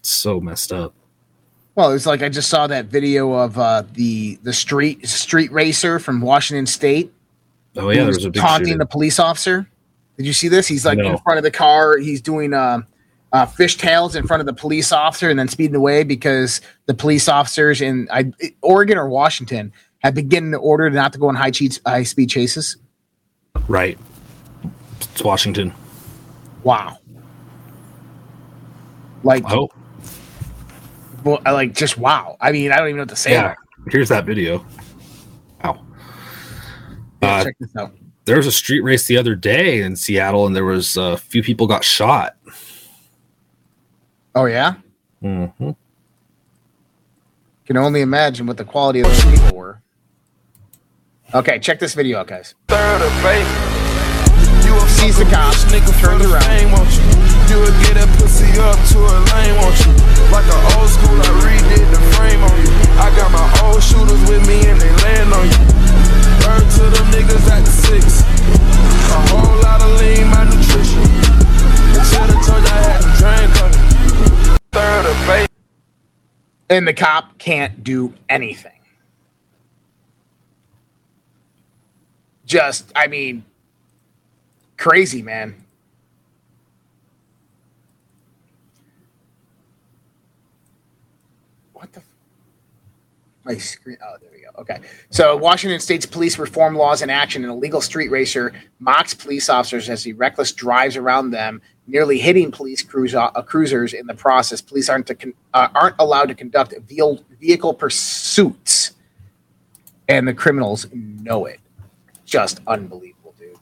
[0.00, 0.94] It's so messed up.
[1.74, 5.98] Well, it's like I just saw that video of uh, the the street street racer
[5.98, 7.12] from Washington State.
[7.76, 8.78] Oh yeah, there was a big taunting shooting.
[8.78, 9.68] the police officer.
[10.16, 10.66] Did you see this?
[10.66, 11.98] He's like in front of the car.
[11.98, 12.80] He's doing uh,
[13.32, 17.28] uh, fishtails in front of the police officer and then speeding away because the police
[17.28, 21.50] officers in I, Oregon or Washington have been getting ordered not to go on high
[21.50, 22.76] cheats, high speed chases.
[23.68, 23.98] right.
[25.00, 25.72] It's Washington.
[26.62, 26.98] Wow.
[29.22, 29.68] Like, Oh
[31.24, 32.36] well, I like just wow.
[32.40, 33.32] I mean, I don't even know what to say.
[33.32, 33.54] yeah.
[33.90, 34.64] Here's that video.
[35.64, 35.84] Wow.
[37.22, 37.92] Yeah, Uh, check this out.
[38.26, 41.42] There was a street race the other day in Seattle, and there was a few
[41.42, 42.36] people got shot.
[44.34, 44.74] Oh yeah,
[45.22, 45.46] hmm
[47.66, 49.80] can only imagine what the quality of those people were.
[51.34, 52.54] Okay, check this video out, guys.
[52.68, 53.42] third of fake.
[54.62, 56.46] You Sees the fucking cop, nigga turns around.
[56.46, 57.02] fame, won't you?
[57.50, 59.90] You would get that pussy up to a lane, won't you?
[60.30, 62.70] Like an old school, I redid the frame on you.
[63.02, 65.62] I got my old shooters with me and they land on you.
[66.46, 68.20] Word to them niggas at the six.
[68.20, 71.02] A whole lot of lean, my nutrition.
[72.06, 73.02] Should've told you I had
[73.62, 73.72] on.
[74.70, 75.50] Third of fake.
[76.70, 78.78] And the cop can't do anything.
[82.44, 83.44] Just, I mean,
[84.76, 85.64] crazy, man.
[91.72, 91.98] What the?
[91.98, 92.06] f-
[93.46, 93.96] My screen.
[94.04, 94.48] Oh, there we go.
[94.60, 94.80] Okay.
[95.10, 97.44] So, Washington State's police reform laws in action.
[97.44, 102.50] An illegal street racer mocks police officers as he reckless drives around them, nearly hitting
[102.50, 104.60] police uh, cruisers in the process.
[104.60, 108.96] Police aren't con- uh, aren't allowed to conduct vehicle vehicle pursuits,
[110.08, 111.60] and the criminals know it.
[112.24, 113.56] Just unbelievable, dude.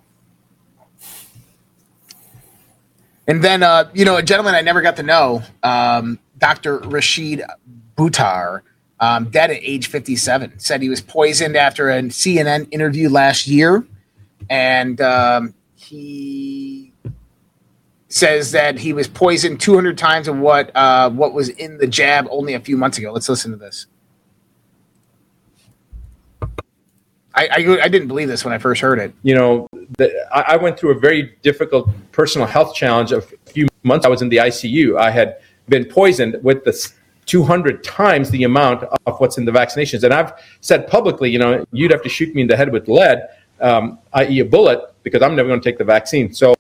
[3.29, 6.79] And then, uh, you know, a gentleman I never got to know, um, Dr.
[6.79, 7.43] Rashid
[7.99, 8.63] Buttar,
[9.01, 13.87] um, dead at age 57, said he was poisoned after a CNN interview last year.
[14.49, 16.93] And um, he
[18.09, 22.27] says that he was poisoned 200 times of what uh, what was in the jab
[22.31, 23.13] only a few months ago.
[23.13, 23.87] Let's listen to this.
[27.37, 29.13] I, I, I didn't believe this when I first heard it.
[29.25, 29.67] you know,
[29.99, 34.07] the, I, I went through a very difficult personal health challenge a few months.
[34.07, 34.97] I was in the ICU.
[34.97, 35.39] I had
[35.69, 36.95] been poisoned with this
[37.27, 40.03] 200 times the amount of what's in the vaccinations.
[40.03, 42.89] And I've said publicly, you know, you'd have to shoot me in the head with
[42.89, 43.29] lead,
[43.61, 46.33] um, i.e., a bullet, because I'm never going to take the vaccine.
[46.33, 46.55] So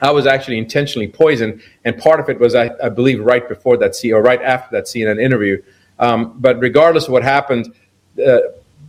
[0.00, 3.76] I was actually intentionally poisoned, and part of it was, I, I believe, right before
[3.78, 5.62] that C or right after that CNN interview.
[5.98, 7.72] Um, but regardless of what happened,
[8.18, 8.38] uh,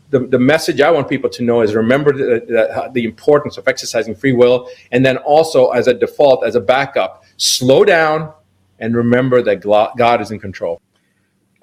[0.09, 4.15] the, the message I want people to know is remember the, the importance of exercising
[4.15, 8.33] free will, and then also as a default, as a backup, slow down
[8.79, 10.81] and remember that God is in control.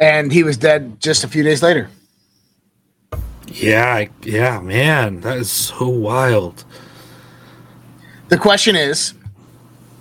[0.00, 1.88] And he was dead just a few days later.
[3.46, 6.64] Yeah, yeah, man, that is so wild.
[8.28, 9.14] The question is,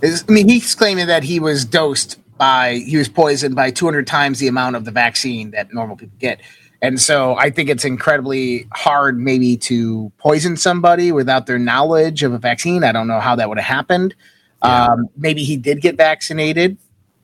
[0.01, 4.07] is I mean, he's claiming that he was dosed by he was poisoned by 200
[4.07, 6.41] times the amount of the vaccine that normal people get.
[6.81, 12.33] And so I think it's incredibly hard maybe to poison somebody without their knowledge of
[12.33, 12.83] a vaccine.
[12.83, 14.15] I don't know how that would have happened.
[14.61, 16.77] Um, maybe he did get vaccinated.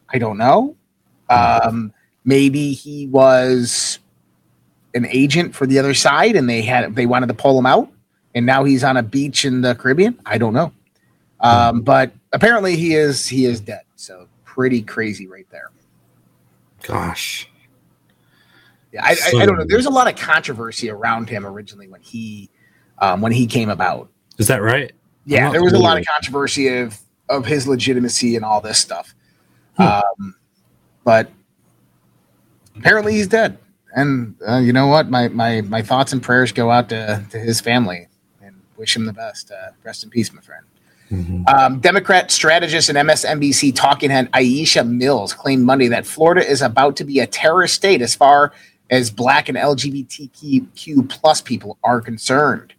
[0.09, 0.75] I don't know.
[1.29, 1.93] Um,
[2.29, 3.97] maybe he was
[4.93, 7.91] an agent for the other side and they had they wanted to pull him out
[8.35, 10.19] and now he's on a beach in the Caribbean.
[10.25, 10.71] I don't know.
[11.39, 13.81] Um, but apparently he is he is dead.
[13.95, 15.71] So pretty crazy right there.
[16.83, 17.49] Gosh.
[18.91, 19.65] Yeah, I, I, I don't know.
[19.67, 22.49] There's a lot of controversy around him originally when he
[22.99, 24.09] um, when he came about.
[24.37, 24.91] Is that right?
[25.25, 29.15] Yeah, there was a lot of controversy of of his legitimacy and all this stuff.
[29.77, 30.35] Um,
[31.03, 31.31] but
[32.79, 33.57] apparently he's dead.
[33.93, 35.09] And uh, you know what?
[35.09, 38.07] My my my thoughts and prayers go out to to his family
[38.41, 39.51] and wish him the best.
[39.51, 40.65] Uh, rest in peace, my friend.
[41.11, 46.95] Um, Democrat strategist and MSNBC talking head Aisha Mills claimed Monday that Florida is about
[46.97, 48.53] to be a terrorist state as far
[48.91, 52.73] as Black and LGBTQ plus people are concerned.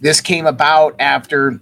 [0.00, 1.60] This came about after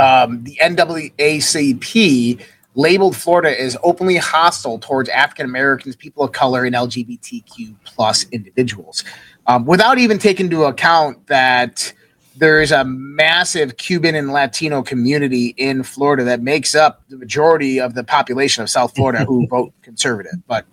[0.00, 2.40] um, the NAACP
[2.78, 9.02] labeled Florida as openly hostile towards African Americans, people of color, and LGBTQ plus individuals,
[9.48, 11.92] um, without even taking into account that
[12.36, 17.80] there is a massive Cuban and Latino community in Florida that makes up the majority
[17.80, 20.34] of the population of South Florida who vote conservative.
[20.46, 20.64] But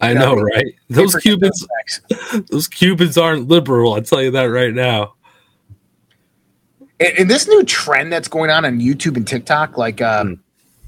[0.00, 0.74] I Yeah, know, right?
[0.88, 1.66] Those Cubans,
[2.08, 3.92] those those Cubans aren't liberal.
[3.92, 5.16] I'll tell you that right now.
[6.98, 10.42] and, and this new trend that's going on on YouTube and TikTok, like um,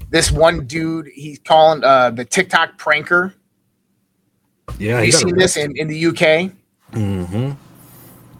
[0.09, 3.33] this one dude, he's calling uh, the TikTok pranker.
[4.77, 6.51] Yeah, Have you seen this in, in the UK?
[6.91, 7.51] Mm-hmm.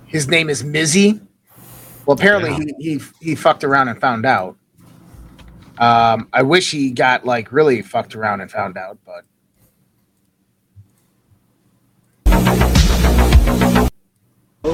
[0.07, 1.19] His name is Mizzy.
[2.05, 2.73] Well, apparently Yeah.
[2.79, 4.55] he, he he fucked around and found out.
[5.77, 9.25] Um, I wish he got like really fucked around and found out, but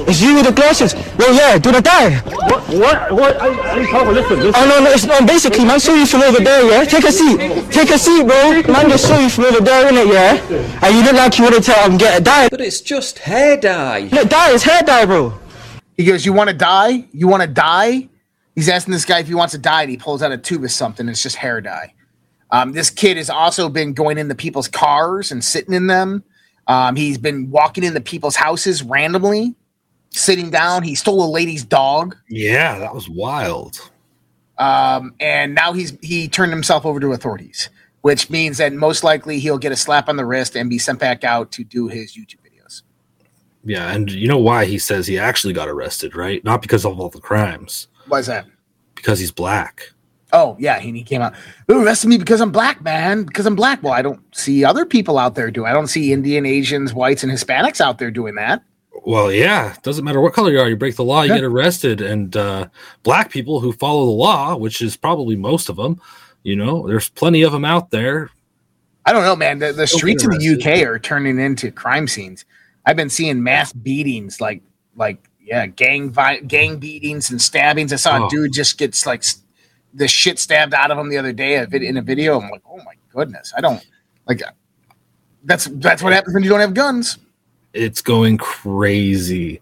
[0.08, 0.94] It's you with the glasses.
[1.18, 2.16] Well, yeah, do the die.
[2.20, 2.68] What?
[2.68, 3.12] What?
[3.12, 3.40] What?
[3.40, 4.36] I, I can't listen.
[4.38, 4.52] Listen.
[4.56, 6.84] Oh, no, no, it's no, basically, man, saw you from over there, yeah?
[6.84, 7.38] Take a seat.
[7.70, 8.62] Take a seat, bro.
[8.72, 10.86] Man, just saw you from over there, innit, yeah?
[10.86, 12.48] And you look like you wanted to um, get a dye.
[12.48, 14.08] But it's just hair dye.
[14.10, 15.38] Look, dye is hair dye, bro.
[15.96, 17.06] he goes, "You want to die?
[17.12, 18.08] You want to die?"
[18.54, 20.64] He's asking this guy if he wants to die, and he pulls out a tube
[20.64, 21.08] of something.
[21.08, 21.94] It's just hair dye.
[22.50, 26.22] Um, this kid has also been going into people's cars and sitting in them.
[26.66, 29.54] Um, he's been walking into people's houses randomly,
[30.12, 30.82] sitting down.
[30.82, 32.16] He stole a lady's dog.
[32.28, 33.90] Yeah, that was wild.
[34.58, 37.68] um, and now he's he turned himself over to authorities,
[38.02, 40.98] which means that most likely he'll get a slap on the wrist and be sent
[40.98, 42.82] back out to do his YouTube videos.
[43.64, 46.42] Yeah, and you know why he says he actually got arrested, right?
[46.44, 48.46] Not because of all the crimes, Why's that?
[48.94, 49.90] because he's black.
[50.34, 51.34] Oh yeah, and he came out.
[51.68, 53.24] Who arrested me because I'm black, man?
[53.24, 53.82] Because I'm black.
[53.82, 55.64] Well, I don't see other people out there do.
[55.66, 58.62] I don't see Indian, Asians, whites, and Hispanics out there doing that.
[59.04, 61.36] Well, yeah, doesn't matter what color you are, you break the law, you Yeah.
[61.38, 62.00] get arrested.
[62.00, 62.68] And uh,
[63.02, 66.00] black people who follow the law, which is probably most of them,
[66.44, 68.30] you know, there's plenty of them out there.
[69.04, 69.58] I don't know, man.
[69.58, 70.54] The, the streets in the.
[70.54, 72.44] UK are turning into crime scenes.
[72.86, 74.62] I've been seeing mass beatings, like
[74.96, 77.92] like yeah, gang vi- gang beatings and stabbings.
[77.92, 78.26] I saw Oh.
[78.26, 79.42] a dude just gets like s-
[79.94, 82.40] the shit stabbed out of him the other day in a video.
[82.40, 83.84] I'm like, oh my goodness, I don't
[84.28, 84.40] like.
[85.44, 87.18] That's that's what happens when you don't have guns.
[87.74, 89.60] It's going crazy.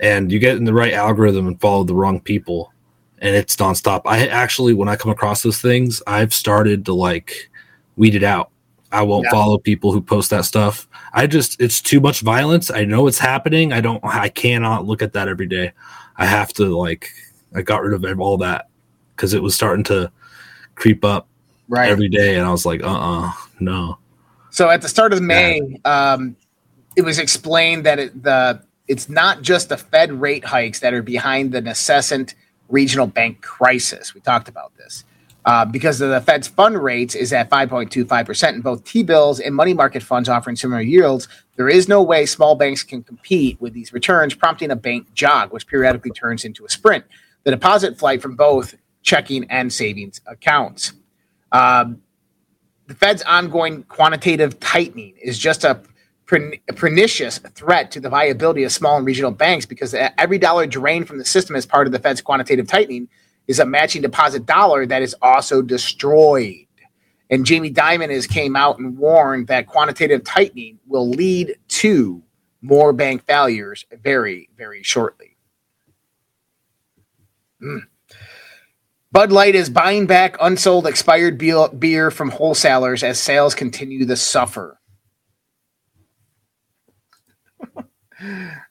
[0.00, 2.72] And you get in the right algorithm and follow the wrong people,
[3.18, 4.02] and it's nonstop.
[4.06, 7.50] I actually, when I come across those things, I've started to like
[7.96, 8.50] weed it out.
[8.92, 9.30] I won't Yeah.
[9.30, 10.88] follow people who post that stuff.
[11.12, 12.70] I just, it's too much violence.
[12.70, 13.72] I know it's happening.
[13.72, 15.72] I don't, I cannot look at that every day.
[16.16, 17.10] I have to like,
[17.54, 18.68] I got rid of all that
[19.14, 20.10] because it was starting to
[20.74, 21.26] creep up
[21.68, 21.88] Right.
[21.90, 22.36] every day.
[22.36, 23.98] And I was like, uh uh no.
[24.50, 26.34] So at the start of May, um,
[26.96, 31.02] it was explained that it, the it's not just the Fed rate hikes that are
[31.02, 32.34] behind the nascent
[32.68, 34.14] regional bank crisis.
[34.14, 35.04] We talked about this
[35.44, 39.74] uh, because the Fed's fund rates is at 5.25 percent in both T-bills and money
[39.74, 41.28] market funds offering similar yields.
[41.56, 45.52] There is no way small banks can compete with these returns, prompting a bank jog,
[45.52, 47.04] which periodically turns into a sprint.
[47.44, 50.92] The deposit flight from both checking and savings accounts.
[51.52, 52.02] Um,
[52.86, 55.80] the Fed's ongoing quantitative tightening is just a
[56.76, 61.18] pernicious threat to the viability of small and regional banks because every dollar drained from
[61.18, 63.08] the system as part of the Fed's quantitative tightening
[63.48, 66.66] is a matching deposit dollar that is also destroyed.
[67.30, 72.22] And Jamie Dimon has came out and warned that quantitative tightening will lead to
[72.62, 75.36] more bank failures very, very shortly.
[77.62, 77.82] Mm.
[79.12, 84.79] Bud Light is buying back unsold expired beer from wholesalers as sales continue to suffer.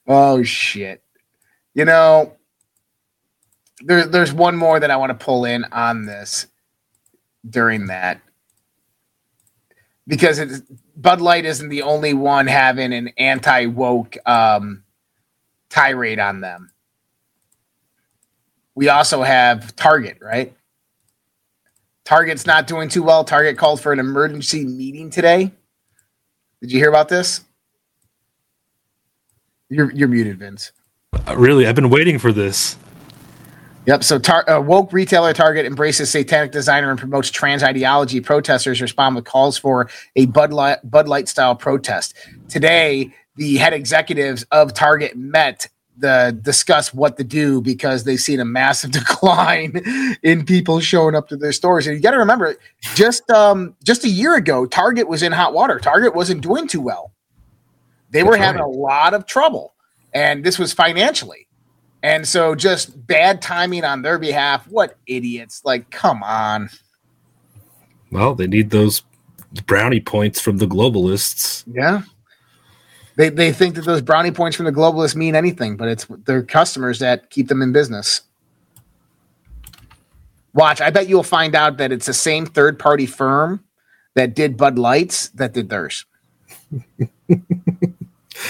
[0.07, 1.03] Oh shit.
[1.73, 2.37] You know,
[3.81, 6.47] there, there's one more that I want to pull in on this
[7.47, 8.21] during that
[10.07, 10.61] because it's,
[10.97, 14.83] Bud Light isn't the only one having an anti woke um,
[15.69, 16.71] tirade on them.
[18.75, 20.53] We also have Target, right?
[22.05, 23.23] Target's not doing too well.
[23.23, 25.51] Target called for an emergency meeting today.
[26.59, 27.41] Did you hear about this?
[29.69, 30.71] You're you're muted, Vince.
[31.27, 32.77] Uh, really, I've been waiting for this.
[33.85, 34.03] Yep.
[34.03, 38.19] So, tar- uh, woke retailer Target embraces satanic designer and promotes trans ideology.
[38.19, 42.13] Protesters respond with calls for a Bud Light, Bud Light style protest.
[42.49, 45.67] Today, the head executives of Target met
[46.01, 49.81] to discuss what to do because they've seen a massive decline
[50.23, 51.87] in people showing up to their stores.
[51.87, 52.57] And you got to remember,
[52.95, 55.79] just um, just a year ago, Target was in hot water.
[55.79, 57.11] Target wasn't doing too well.
[58.11, 58.67] They That's were having right.
[58.67, 59.73] a lot of trouble,
[60.13, 61.47] and this was financially.
[62.01, 64.65] And so just bad timing on their behalf.
[64.67, 65.61] What idiots.
[65.65, 66.69] Like, come on.
[68.11, 69.03] Well, they need those
[69.65, 71.63] brownie points from the globalists.
[71.71, 72.03] Yeah.
[73.17, 76.41] They, they think that those brownie points from the globalists mean anything, but it's their
[76.41, 78.21] customers that keep them in business.
[80.53, 83.63] Watch, I bet you'll find out that it's the same third party firm
[84.15, 86.05] that did Bud Lights that did theirs.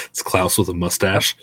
[0.05, 1.35] it's Klaus with a mustache.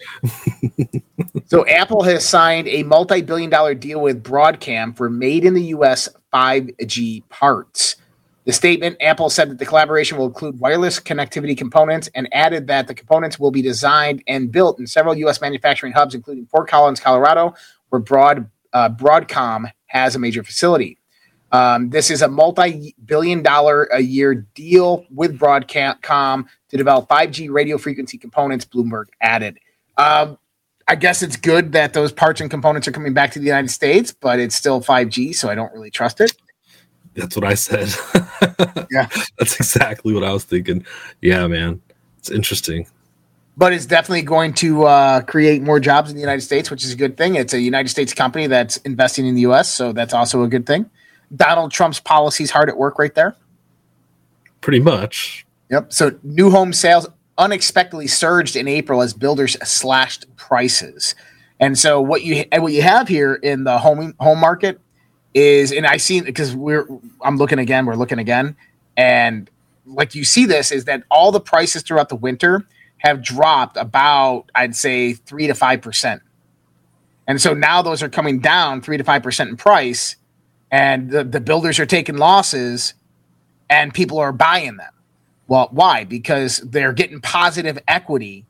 [1.47, 6.09] so Apple has signed a multi-billion dollar deal with Broadcom for made in the US
[6.33, 7.97] 5G parts.
[8.45, 12.87] The statement Apple said that the collaboration will include wireless connectivity components and added that
[12.87, 17.01] the components will be designed and built in several US manufacturing hubs including Fort Collins,
[17.01, 17.55] Colorado,
[17.89, 20.99] where Broad uh, Broadcom has a major facility.
[21.57, 27.79] Um, this is a multi-billion dollar a year deal with Broadcom to develop 5G radio
[27.79, 29.59] frequency components, Bloomberg added.
[29.97, 30.37] Um,
[30.87, 33.71] I guess it's good that those parts and components are coming back to the United
[33.71, 36.37] States, but it's still 5G, so I don't really trust it.
[37.15, 37.89] That's what I said.
[38.91, 39.09] yeah.
[39.39, 40.85] That's exactly what I was thinking.
[41.23, 41.81] Yeah, man.
[42.19, 42.87] It's interesting.
[43.57, 46.93] But it's definitely going to uh, create more jobs in the United States, which is
[46.93, 47.37] a good thing.
[47.37, 50.67] It's a United States company that's investing in the U.S., so that's also a good
[50.67, 50.91] thing.
[51.35, 53.37] Donald Trump's policies hard at work right there.
[54.61, 55.47] Pretty much.
[55.71, 55.93] Yep.
[55.93, 57.09] So new home sales
[57.39, 61.15] unexpectedly surged in April as builders slashed prices.
[61.61, 64.81] And so what you what you have here in the home home market
[65.35, 66.87] is, and I see because we're
[67.23, 68.57] I'm looking again, we're looking again,
[68.97, 69.51] and
[69.87, 72.67] like you see this is that all the prices throughout the winter
[72.99, 76.23] have dropped about I'd say three to five percent.
[77.29, 80.17] And so now those are coming down three to five percent in price
[80.71, 82.95] and the, the builders are taking losses
[83.71, 84.93] and people are buying them.
[85.49, 86.05] Well, why?
[86.05, 88.45] Because they're getting positive equity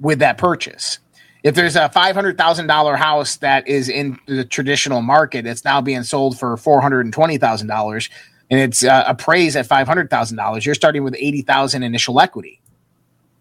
[0.00, 0.98] with that purchase.
[1.42, 6.38] If there's a $500,000 house that is in the traditional market, it's now being sold
[6.38, 8.10] for $420,000
[8.50, 10.64] and it's uh, appraised at $500,000.
[10.64, 12.60] You're starting with 80,000 initial equity.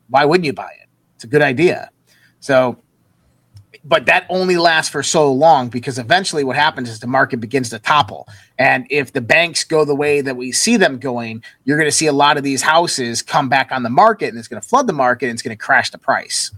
[0.09, 0.87] Why wouldn't you buy it?
[1.15, 1.89] It's a good idea.
[2.39, 2.77] So
[3.83, 7.69] but that only lasts for so long because eventually what happens is the market begins
[7.69, 8.27] to topple.
[8.57, 11.95] And if the banks go the way that we see them going, you're going to
[11.95, 14.67] see a lot of these houses come back on the market and it's going to
[14.67, 16.51] flood the market and it's going to crash the price.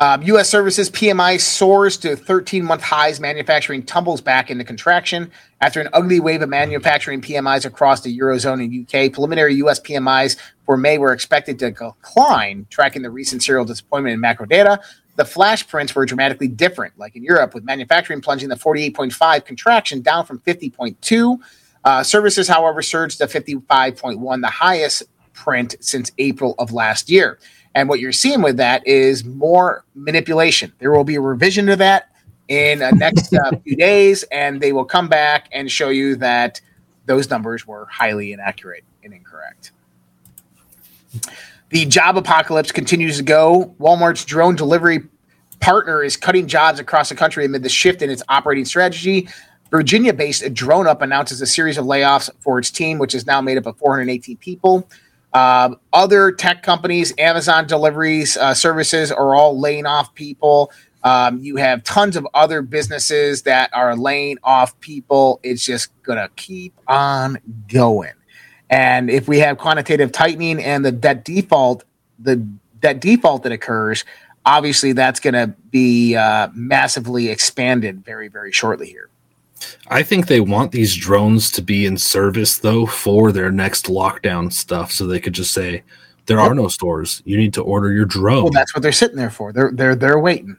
[0.00, 0.48] Um, U.S.
[0.48, 3.20] services PMI soars to 13 month highs.
[3.20, 5.30] Manufacturing tumbles back into contraction
[5.60, 9.12] after an ugly wave of manufacturing PMIs across the Eurozone and UK.
[9.12, 9.78] Preliminary U.S.
[9.78, 10.36] PMIs
[10.66, 14.80] for May were expected to decline, tracking the recent serial disappointment in macro data.
[15.16, 20.02] The flash prints were dramatically different, like in Europe, with manufacturing plunging the 48.5 contraction
[20.02, 21.38] down from 50.2.
[21.84, 27.38] Uh, services, however, surged to 55.1, the highest print since April of last year.
[27.74, 30.72] And what you're seeing with that is more manipulation.
[30.78, 32.10] There will be a revision to that
[32.48, 36.60] in the next uh, few days, and they will come back and show you that
[37.06, 39.72] those numbers were highly inaccurate and incorrect.
[41.70, 43.74] The job apocalypse continues to go.
[43.78, 45.00] Walmart's drone delivery
[45.60, 49.28] partner is cutting jobs across the country amid the shift in its operating strategy
[49.74, 53.58] Virginia based DroneUp announces a series of layoffs for its team, which is now made
[53.58, 54.88] up of 418 people.
[55.34, 60.72] Um, other tech companies, Amazon deliveries uh, services are all laying off people.
[61.02, 65.40] Um, you have tons of other businesses that are laying off people.
[65.42, 68.12] It's just going to keep on going.
[68.70, 71.84] And if we have quantitative tightening and the debt default,
[72.18, 72.36] the
[72.80, 74.04] debt default that occurs,
[74.46, 79.10] obviously that's going to be uh, massively expanded very, very shortly here.
[79.88, 84.52] I think they want these drones to be in service though for their next lockdown
[84.52, 85.82] stuff, so they could just say
[86.26, 87.22] there are no stores.
[87.24, 88.44] You need to order your drone.
[88.44, 89.52] Well, that's what they're sitting there for.
[89.52, 90.56] They're they're they're waiting.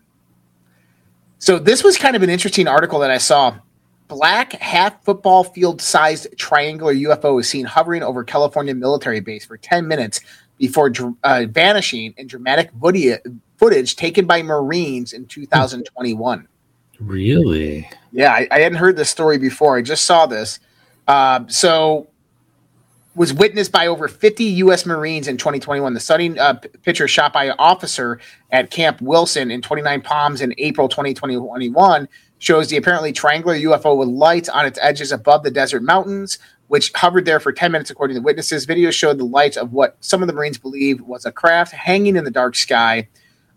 [1.40, 3.58] So this was kind of an interesting article that I saw.
[4.08, 9.58] Black half football field sized triangular UFO is seen hovering over California military base for
[9.58, 10.22] 10 minutes
[10.60, 13.20] before dr- uh, vanishing in dramatic footage,
[13.58, 16.48] footage taken by Marines in 2021.
[17.00, 17.90] Really?
[18.12, 19.78] Yeah, I, I hadn't heard this story before.
[19.78, 20.60] I just saw this.
[21.08, 22.08] Um, so,
[23.16, 24.86] was witnessed by over 50 U.S.
[24.86, 25.94] Marines in 2021.
[25.94, 28.20] The stunning uh, picture shot by an officer
[28.52, 34.10] at Camp Wilson in 29 Palms in April 2021 shows the apparently triangular UFO with
[34.10, 36.38] lights on its edges above the desert mountains,
[36.68, 38.66] which hovered there for 10 minutes, according to witnesses.
[38.66, 42.18] Video showed the lights of what some of the Marines believe was a craft hanging
[42.18, 43.08] in the dark sky.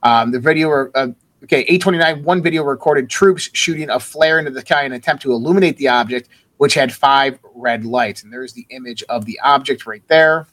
[0.04, 1.08] Um, the video, uh,
[1.44, 5.22] okay, 829, one video recorded troops shooting a flare into the sky in an attempt
[5.22, 8.22] to illuminate the object, which had five red lights.
[8.22, 10.46] And there's the image of the object right there.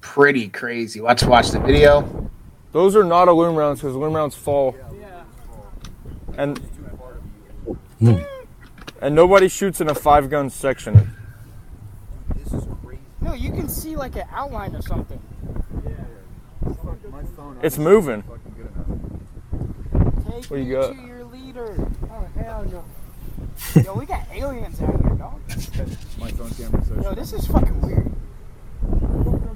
[0.00, 1.00] Pretty crazy.
[1.00, 2.30] Let's watch the video.
[2.72, 4.76] Those are not aluminum rounds because aluminum rounds fall.
[6.36, 6.58] And
[7.98, 8.18] hmm.
[9.02, 11.17] and nobody shoots in a five gun section.
[13.28, 15.20] No, you can see like an outline or something.
[15.84, 15.90] yeah
[17.62, 18.22] It's moving.
[18.22, 18.30] Take
[20.46, 20.94] What you me got?
[20.94, 21.74] to your leader.
[22.10, 22.84] Oh hell no.
[23.82, 25.40] Yo, we got aliens out here, dog.
[26.18, 28.10] My phone camera says Yo, this is fucking weird.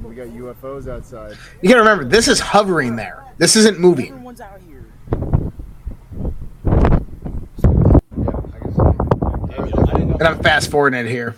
[0.04, 1.38] we got UFOs outside.
[1.62, 3.24] You gotta remember, this is hovering there.
[3.38, 4.08] This isn't moving.
[4.08, 4.84] Everyone's out here.
[10.14, 11.36] And I'm fast forwarding it here.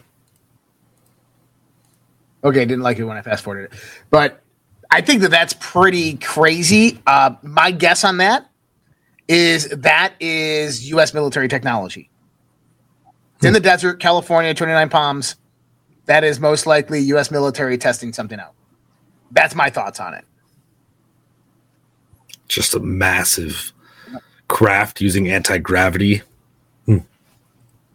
[2.44, 3.78] Okay, I didn't like it when I fast forwarded it,
[4.10, 4.42] but
[4.90, 7.00] I think that that's pretty crazy.
[7.06, 8.50] Uh, my guess on that
[9.28, 11.14] is that is U.S.
[11.14, 12.10] military technology.
[13.36, 15.36] It's in the desert, California, 29 Palms.
[16.06, 17.30] That is most likely U.S.
[17.30, 18.52] military testing something out.
[19.30, 20.24] That's my thoughts on it.
[22.48, 23.72] Just a massive
[24.48, 26.22] craft using anti gravity.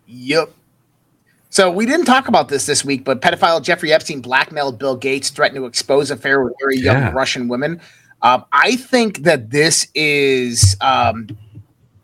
[0.08, 0.52] Yep.
[1.50, 5.32] So we didn't talk about this this week, but pedophile Jeffrey Epstein blackmailed Bill Gates,
[5.32, 7.12] threatened to expose affair with very young Yeah.
[7.12, 7.82] Russian women.
[8.22, 11.28] Um, I think that this is um,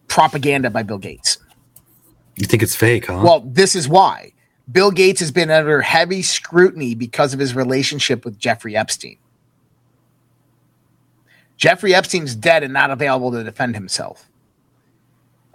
[0.07, 1.37] propaganda by Bill Gates.
[2.37, 3.21] You think it's fake, huh?
[3.23, 4.33] Well, this is why
[4.71, 9.17] Bill Gates has been under heavy scrutiny because of his relationship with Jeffrey Epstein.
[11.57, 14.27] Jeffrey Epstein's dead and not available to defend himself.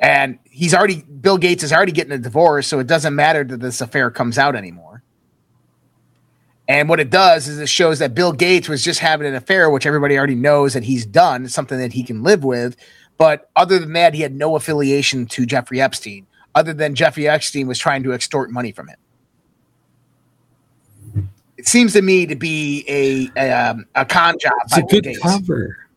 [0.01, 3.61] And he's already, Bill Gates is already getting a divorce, so it doesn't matter that
[3.61, 5.03] this affair comes out anymore.
[6.67, 9.69] And what it does is it shows that Bill Gates was just having an affair,
[9.69, 12.77] which everybody already knows that he's done, something that he can live with.
[13.19, 17.67] But other than that, he had no affiliation to Jeffrey Epstein, other than Jeffrey Epstein
[17.67, 18.97] was trying to extort money from him.
[21.59, 24.53] It seems to me to be a a, um, a con job.
[24.63, 25.19] it's by a good Gates.
[25.19, 25.90] cover.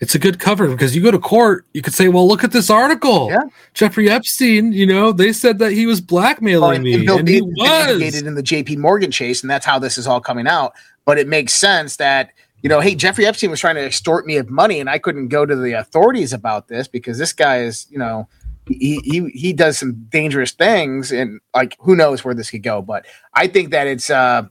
[0.00, 2.52] It's a good cover because you go to court, you could say, "Well, look at
[2.52, 3.28] this article.
[3.30, 3.44] Yeah.
[3.72, 4.72] Jeffrey Epstein.
[4.72, 7.40] You know, they said that he was Well, blackmailing and, me, and Bill and he
[7.40, 8.76] Gates has been was." in the J.P.
[8.76, 10.74] Morgan chase, and that's how this is all coming out.
[11.06, 12.32] But it makes sense that
[12.62, 15.28] you know, hey, Jeffrey Epstein was trying to extort me of money, and I couldn't
[15.28, 18.28] go to the authorities about this because this guy is, you know,
[18.68, 22.82] he he he does some dangerous things, and like who knows where this could go.
[22.82, 24.48] But I think that it's uh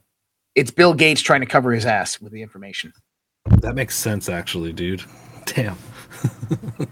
[0.54, 2.92] it's Bill Gates trying to cover his ass with the information.
[3.60, 5.04] That makes sense, actually, dude.
[5.46, 5.78] Damn.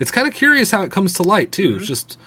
[0.00, 1.70] it's kind of curious how it comes to light too.
[1.70, 1.78] Mm-hmm.
[1.78, 2.18] It's just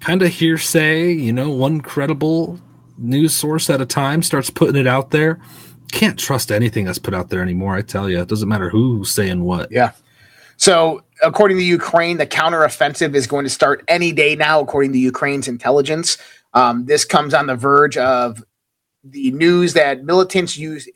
[0.00, 2.58] kind of hearsay, you know, one credible
[2.96, 5.38] news source at a time starts putting it out there.
[5.92, 7.74] Can't trust anything that's put out there anymore.
[7.74, 9.70] I tell you, it doesn't matter who's saying what.
[9.72, 9.92] Yeah.
[10.56, 14.98] So, according to Ukraine, the counteroffensive is going to start any day now, according to
[14.98, 16.18] Ukraine's intelligence.
[16.52, 18.42] Um, this comes on the verge of
[19.04, 20.88] the news that militants use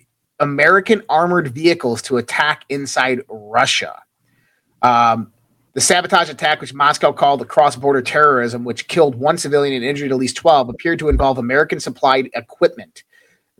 [0.42, 4.02] American armored vehicles to attack inside Russia.
[4.82, 5.32] Um,
[5.74, 9.84] the sabotage attack, which Moscow called the cross border terrorism, which killed one civilian and
[9.84, 13.04] injured at least 12, appeared to involve American supplied equipment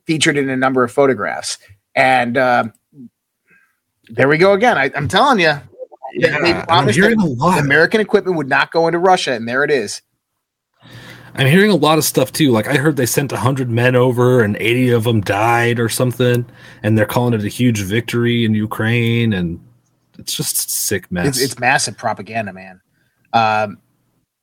[0.05, 1.57] featured in a number of photographs.
[1.95, 2.72] And um
[4.09, 4.76] there we go again.
[4.76, 5.55] I, I'm telling you,
[6.14, 7.61] Yeah, they promised hearing that a lot.
[7.61, 10.03] American equipment would not go into Russia, and there it is.
[11.35, 12.51] I'm hearing a lot of stuff too.
[12.51, 16.45] Like I heard they sent 100 men over and 80 of them died or something,
[16.83, 19.61] and they're calling it a huge victory in Ukraine, and
[20.18, 21.28] it's just sick mess.
[21.28, 22.80] It's, it's massive propaganda, man.
[23.33, 23.78] Um,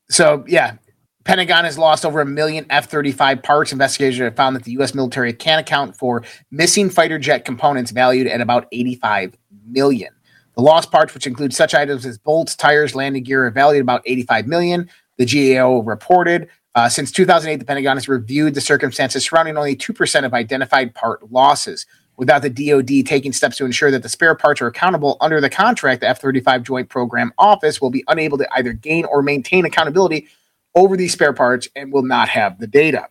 [0.10, 0.78] so yeah,
[1.26, 3.72] Pentagon has lost over a million F-35 parts.
[3.72, 4.96] Investigators have found that the U.S.
[4.96, 9.38] military can account for missing fighter jet components valued at about 85
[9.68, 10.12] million.
[10.56, 13.84] The lost parts, which include such items as bolts, tires, landing gear, are valued at
[13.84, 14.90] about 85 million.
[15.18, 16.50] The GAO reported.
[16.80, 21.30] Uh, since 2008, the Pentagon has reviewed the circumstances surrounding only 2% of identified part
[21.30, 21.86] losses.
[22.16, 25.50] Without the DoD taking steps to ensure that the spare parts are accountable under the
[25.50, 29.66] contract, the F 35 Joint Program Office will be unable to either gain or maintain
[29.66, 30.30] accountability
[30.74, 33.10] over these spare parts and will not have the data.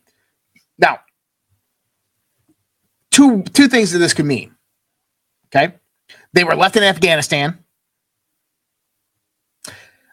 [0.78, 1.00] Now,
[3.10, 4.56] two, two things that this could mean.
[5.54, 5.74] Okay.
[6.32, 7.62] They were left in Afghanistan.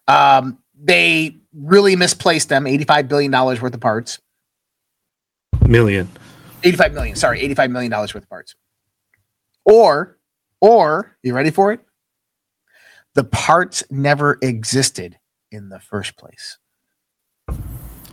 [0.10, 4.20] Um, they really misplaced them $85 billion worth of parts.
[5.68, 6.10] million.
[6.64, 8.56] 85 million, sorry, 85 million dollars worth of parts.
[9.66, 10.18] Or,
[10.62, 11.80] or, you ready for it?
[13.14, 15.18] The parts never existed
[15.52, 16.58] in the first place.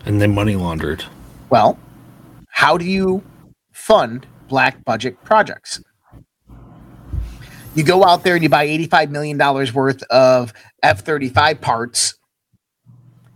[0.05, 1.05] And they money laundered.
[1.51, 1.79] Well,
[2.49, 3.23] how do you
[3.73, 5.83] fund black budget projects?
[7.75, 12.15] You go out there and you buy $85 million worth of F 35 parts.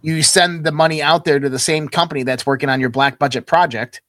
[0.07, 3.19] You send the money out there to the same company that's working on your black
[3.19, 4.01] budget project.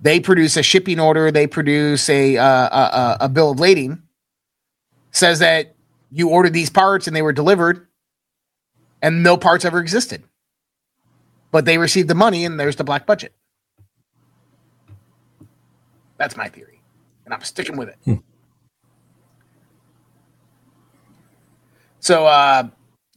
[0.00, 4.02] They produce a shipping order, they produce a, uh, a, a, bill of lading,
[5.10, 5.74] says that
[6.12, 7.86] you ordered these parts and they were delivered,
[9.00, 10.22] and no parts ever existed
[11.56, 13.32] but they received the money and there's the black budget.
[16.18, 16.82] That's my theory.
[17.24, 18.20] And I'm sticking with it.
[22.00, 22.68] So uh,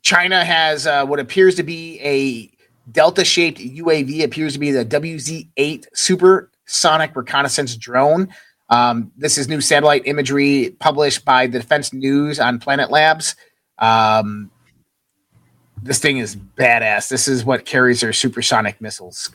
[0.10, 2.50] China has uh, what appears to be a
[2.92, 8.28] delta shaped UAV, appears to be the WZ 8 supersonic reconnaissance drone.
[8.72, 13.36] Um, this is new satellite imagery published by the Defense News on Planet Labs.
[13.78, 14.50] Um,
[15.84, 17.08] this thing is badass.
[17.08, 19.30] This is what carries their supersonic missiles.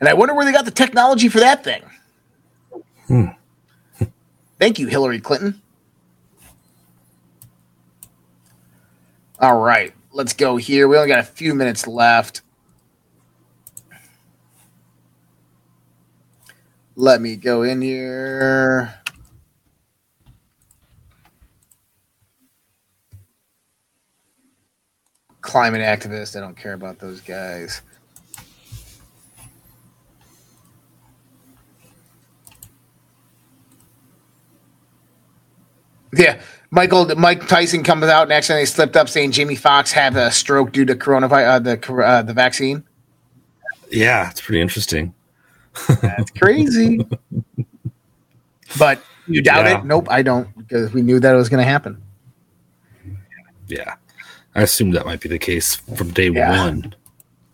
[0.00, 1.84] And I wonder where they got the technology for that thing.
[3.06, 3.26] Hmm.
[4.58, 5.60] Thank you, Hillary Clinton.
[9.40, 10.88] All right, let's go here.
[10.88, 12.42] We only got a few minutes left.
[16.96, 18.94] Let me go in here.
[25.54, 26.34] climate activists.
[26.34, 27.82] I don't care about those guys.
[36.16, 36.40] Yeah,
[36.70, 40.30] Michael Mike Tyson comes out next, and accidentally slipped up saying Jamie Foxx had a
[40.30, 42.84] stroke due to coronavirus, uh, the uh, the vaccine.
[43.90, 45.14] Yeah, it's pretty interesting.
[46.02, 47.06] That's crazy.
[48.78, 49.78] but you doubt Yeah.
[49.80, 49.84] it?
[49.84, 52.00] Nope, I don't because we knew that it was going to happen.
[53.68, 53.94] Yeah.
[54.54, 56.50] I assumed that might be the case from day Yeah.
[56.64, 56.94] one.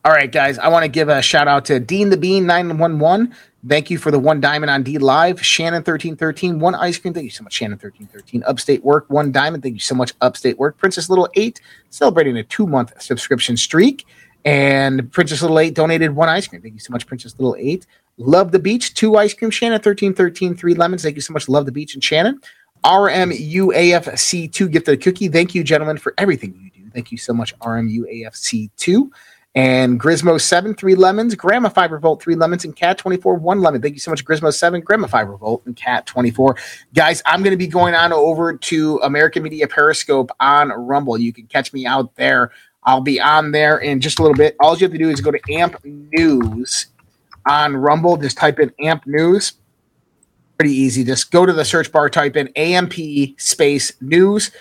[0.05, 0.59] All right, guys.
[0.59, 3.35] I want to give a shout out to Dean the Bean nine one one.
[3.69, 5.43] Thank you for the one diamond on DLive.
[5.43, 7.13] Shannon thirteen thirteen one ice cream.
[7.13, 8.43] Thank you so much, Shannon thirteen thirteen.
[8.45, 9.63] Upstate Work one diamond.
[9.63, 10.79] Thank you so much, Upstate Work.
[10.79, 14.07] Princess Little eight celebrating a two month subscription streak,
[14.47, 16.63] and Princess Little eight donated one ice cream.
[16.63, 17.87] Thank you so much, Princess Little eight.
[18.17, 19.51] Love the beach two ice cream.
[19.51, 21.03] Shannon thirteen thirteen three lemons.
[21.03, 21.47] Thank you so much.
[21.47, 22.41] Love the beach and Shannon.
[22.83, 25.29] RMUAFC two gifted a cookie.
[25.29, 26.89] Thank you, gentlemen, for everything you do.
[26.95, 29.13] Thank you so much, RMUAFC two.
[29.57, 33.83] And Grismo seven, three lemons, Grandma Five Revolt, three lemons, and Cat 24, one lemon.
[33.83, 36.57] Thank you so much, Grismo seven, Grandma Five Revolt, and Cat 24.
[36.95, 41.19] Guys, I'm going to be going on over to American Media Periscope on Rumble.
[41.19, 42.53] You can catch me out there.
[42.85, 44.55] I'll be on there in just a little bit.
[44.61, 46.87] All you have to do is go to AMP News
[47.49, 48.17] on Rumble.
[48.17, 49.55] Just type in AMP News.
[50.59, 51.03] Pretty easy.
[51.03, 52.95] Just go to the search bar, type in AMP
[53.39, 54.53] space news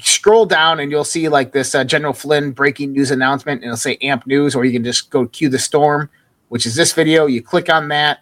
[0.00, 3.76] scroll down and you'll see like this uh, General Flynn breaking news announcement, and it'll
[3.76, 6.08] say AMP News, or you can just go cue the storm,
[6.48, 7.26] which is this video.
[7.26, 8.20] You click on that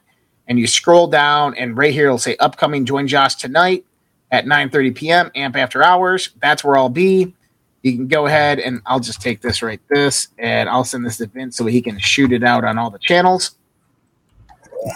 [0.48, 3.84] and you scroll down, and right here it'll say upcoming Join Josh tonight
[4.30, 5.30] at 9:30 p.m.
[5.34, 6.30] AMP After Hours.
[6.40, 7.34] That's where I'll be.
[7.82, 11.16] You can go ahead and I'll just take this right this, and I'll send this
[11.18, 13.56] to Vince so he can shoot it out on all the channels.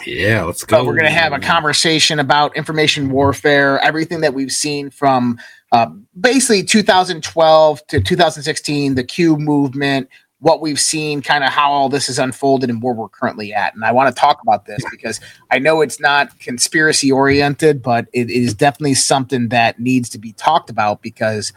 [0.05, 0.79] Yeah, let's go.
[0.79, 5.39] But we're going to have a conversation about information warfare, everything that we've seen from
[5.73, 5.87] uh,
[6.21, 10.09] basically 2012 to 2016, the Q movement,
[10.41, 13.75] what we've seen, kind of how all this is unfolded and where we're currently at.
[13.75, 18.07] And I want to talk about this because I know it's not conspiracy oriented, but
[18.13, 21.53] it is definitely something that needs to be talked about because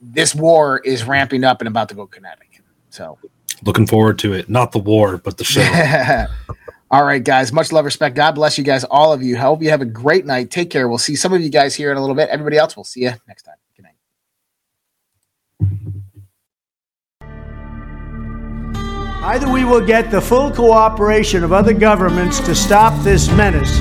[0.00, 2.62] this war is ramping up and about to go kinetic.
[2.90, 3.18] So
[3.64, 4.48] Looking forward to it.
[4.48, 5.62] Not the war, but the show.
[6.88, 7.52] All right, guys.
[7.52, 8.14] Much love, respect.
[8.14, 9.36] God bless you guys, all of you.
[9.36, 10.50] I Hope you have a great night.
[10.52, 10.88] Take care.
[10.88, 12.28] We'll see some of you guys here in a little bit.
[12.28, 13.56] Everybody else, we'll see you next time.
[13.76, 13.96] Good night.
[19.24, 23.80] Either we will get the full cooperation of other governments to stop this menace,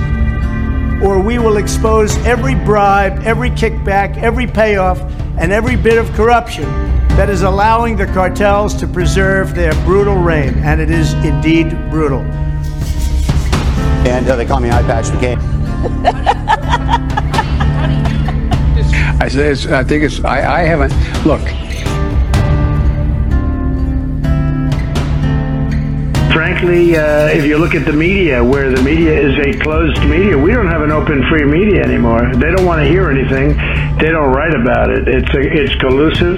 [1.03, 4.99] or we will expose every bribe, every kickback, every payoff,
[5.37, 6.63] and every bit of corruption
[7.09, 10.55] that is allowing the cartels to preserve their brutal reign.
[10.55, 12.25] And it is indeed brutal.
[14.05, 15.39] And uh, they call me Eye Patch McCain.
[19.19, 20.93] I said, it's, I think it's, I, I haven't,
[21.25, 21.41] look,
[26.31, 30.37] Frankly, uh, if you look at the media, where the media is a closed media,
[30.37, 32.29] we don't have an open, free media anymore.
[32.35, 33.55] They don't want to hear anything.
[33.97, 35.07] They don't write about it.
[35.07, 36.37] It's a, it's collusive.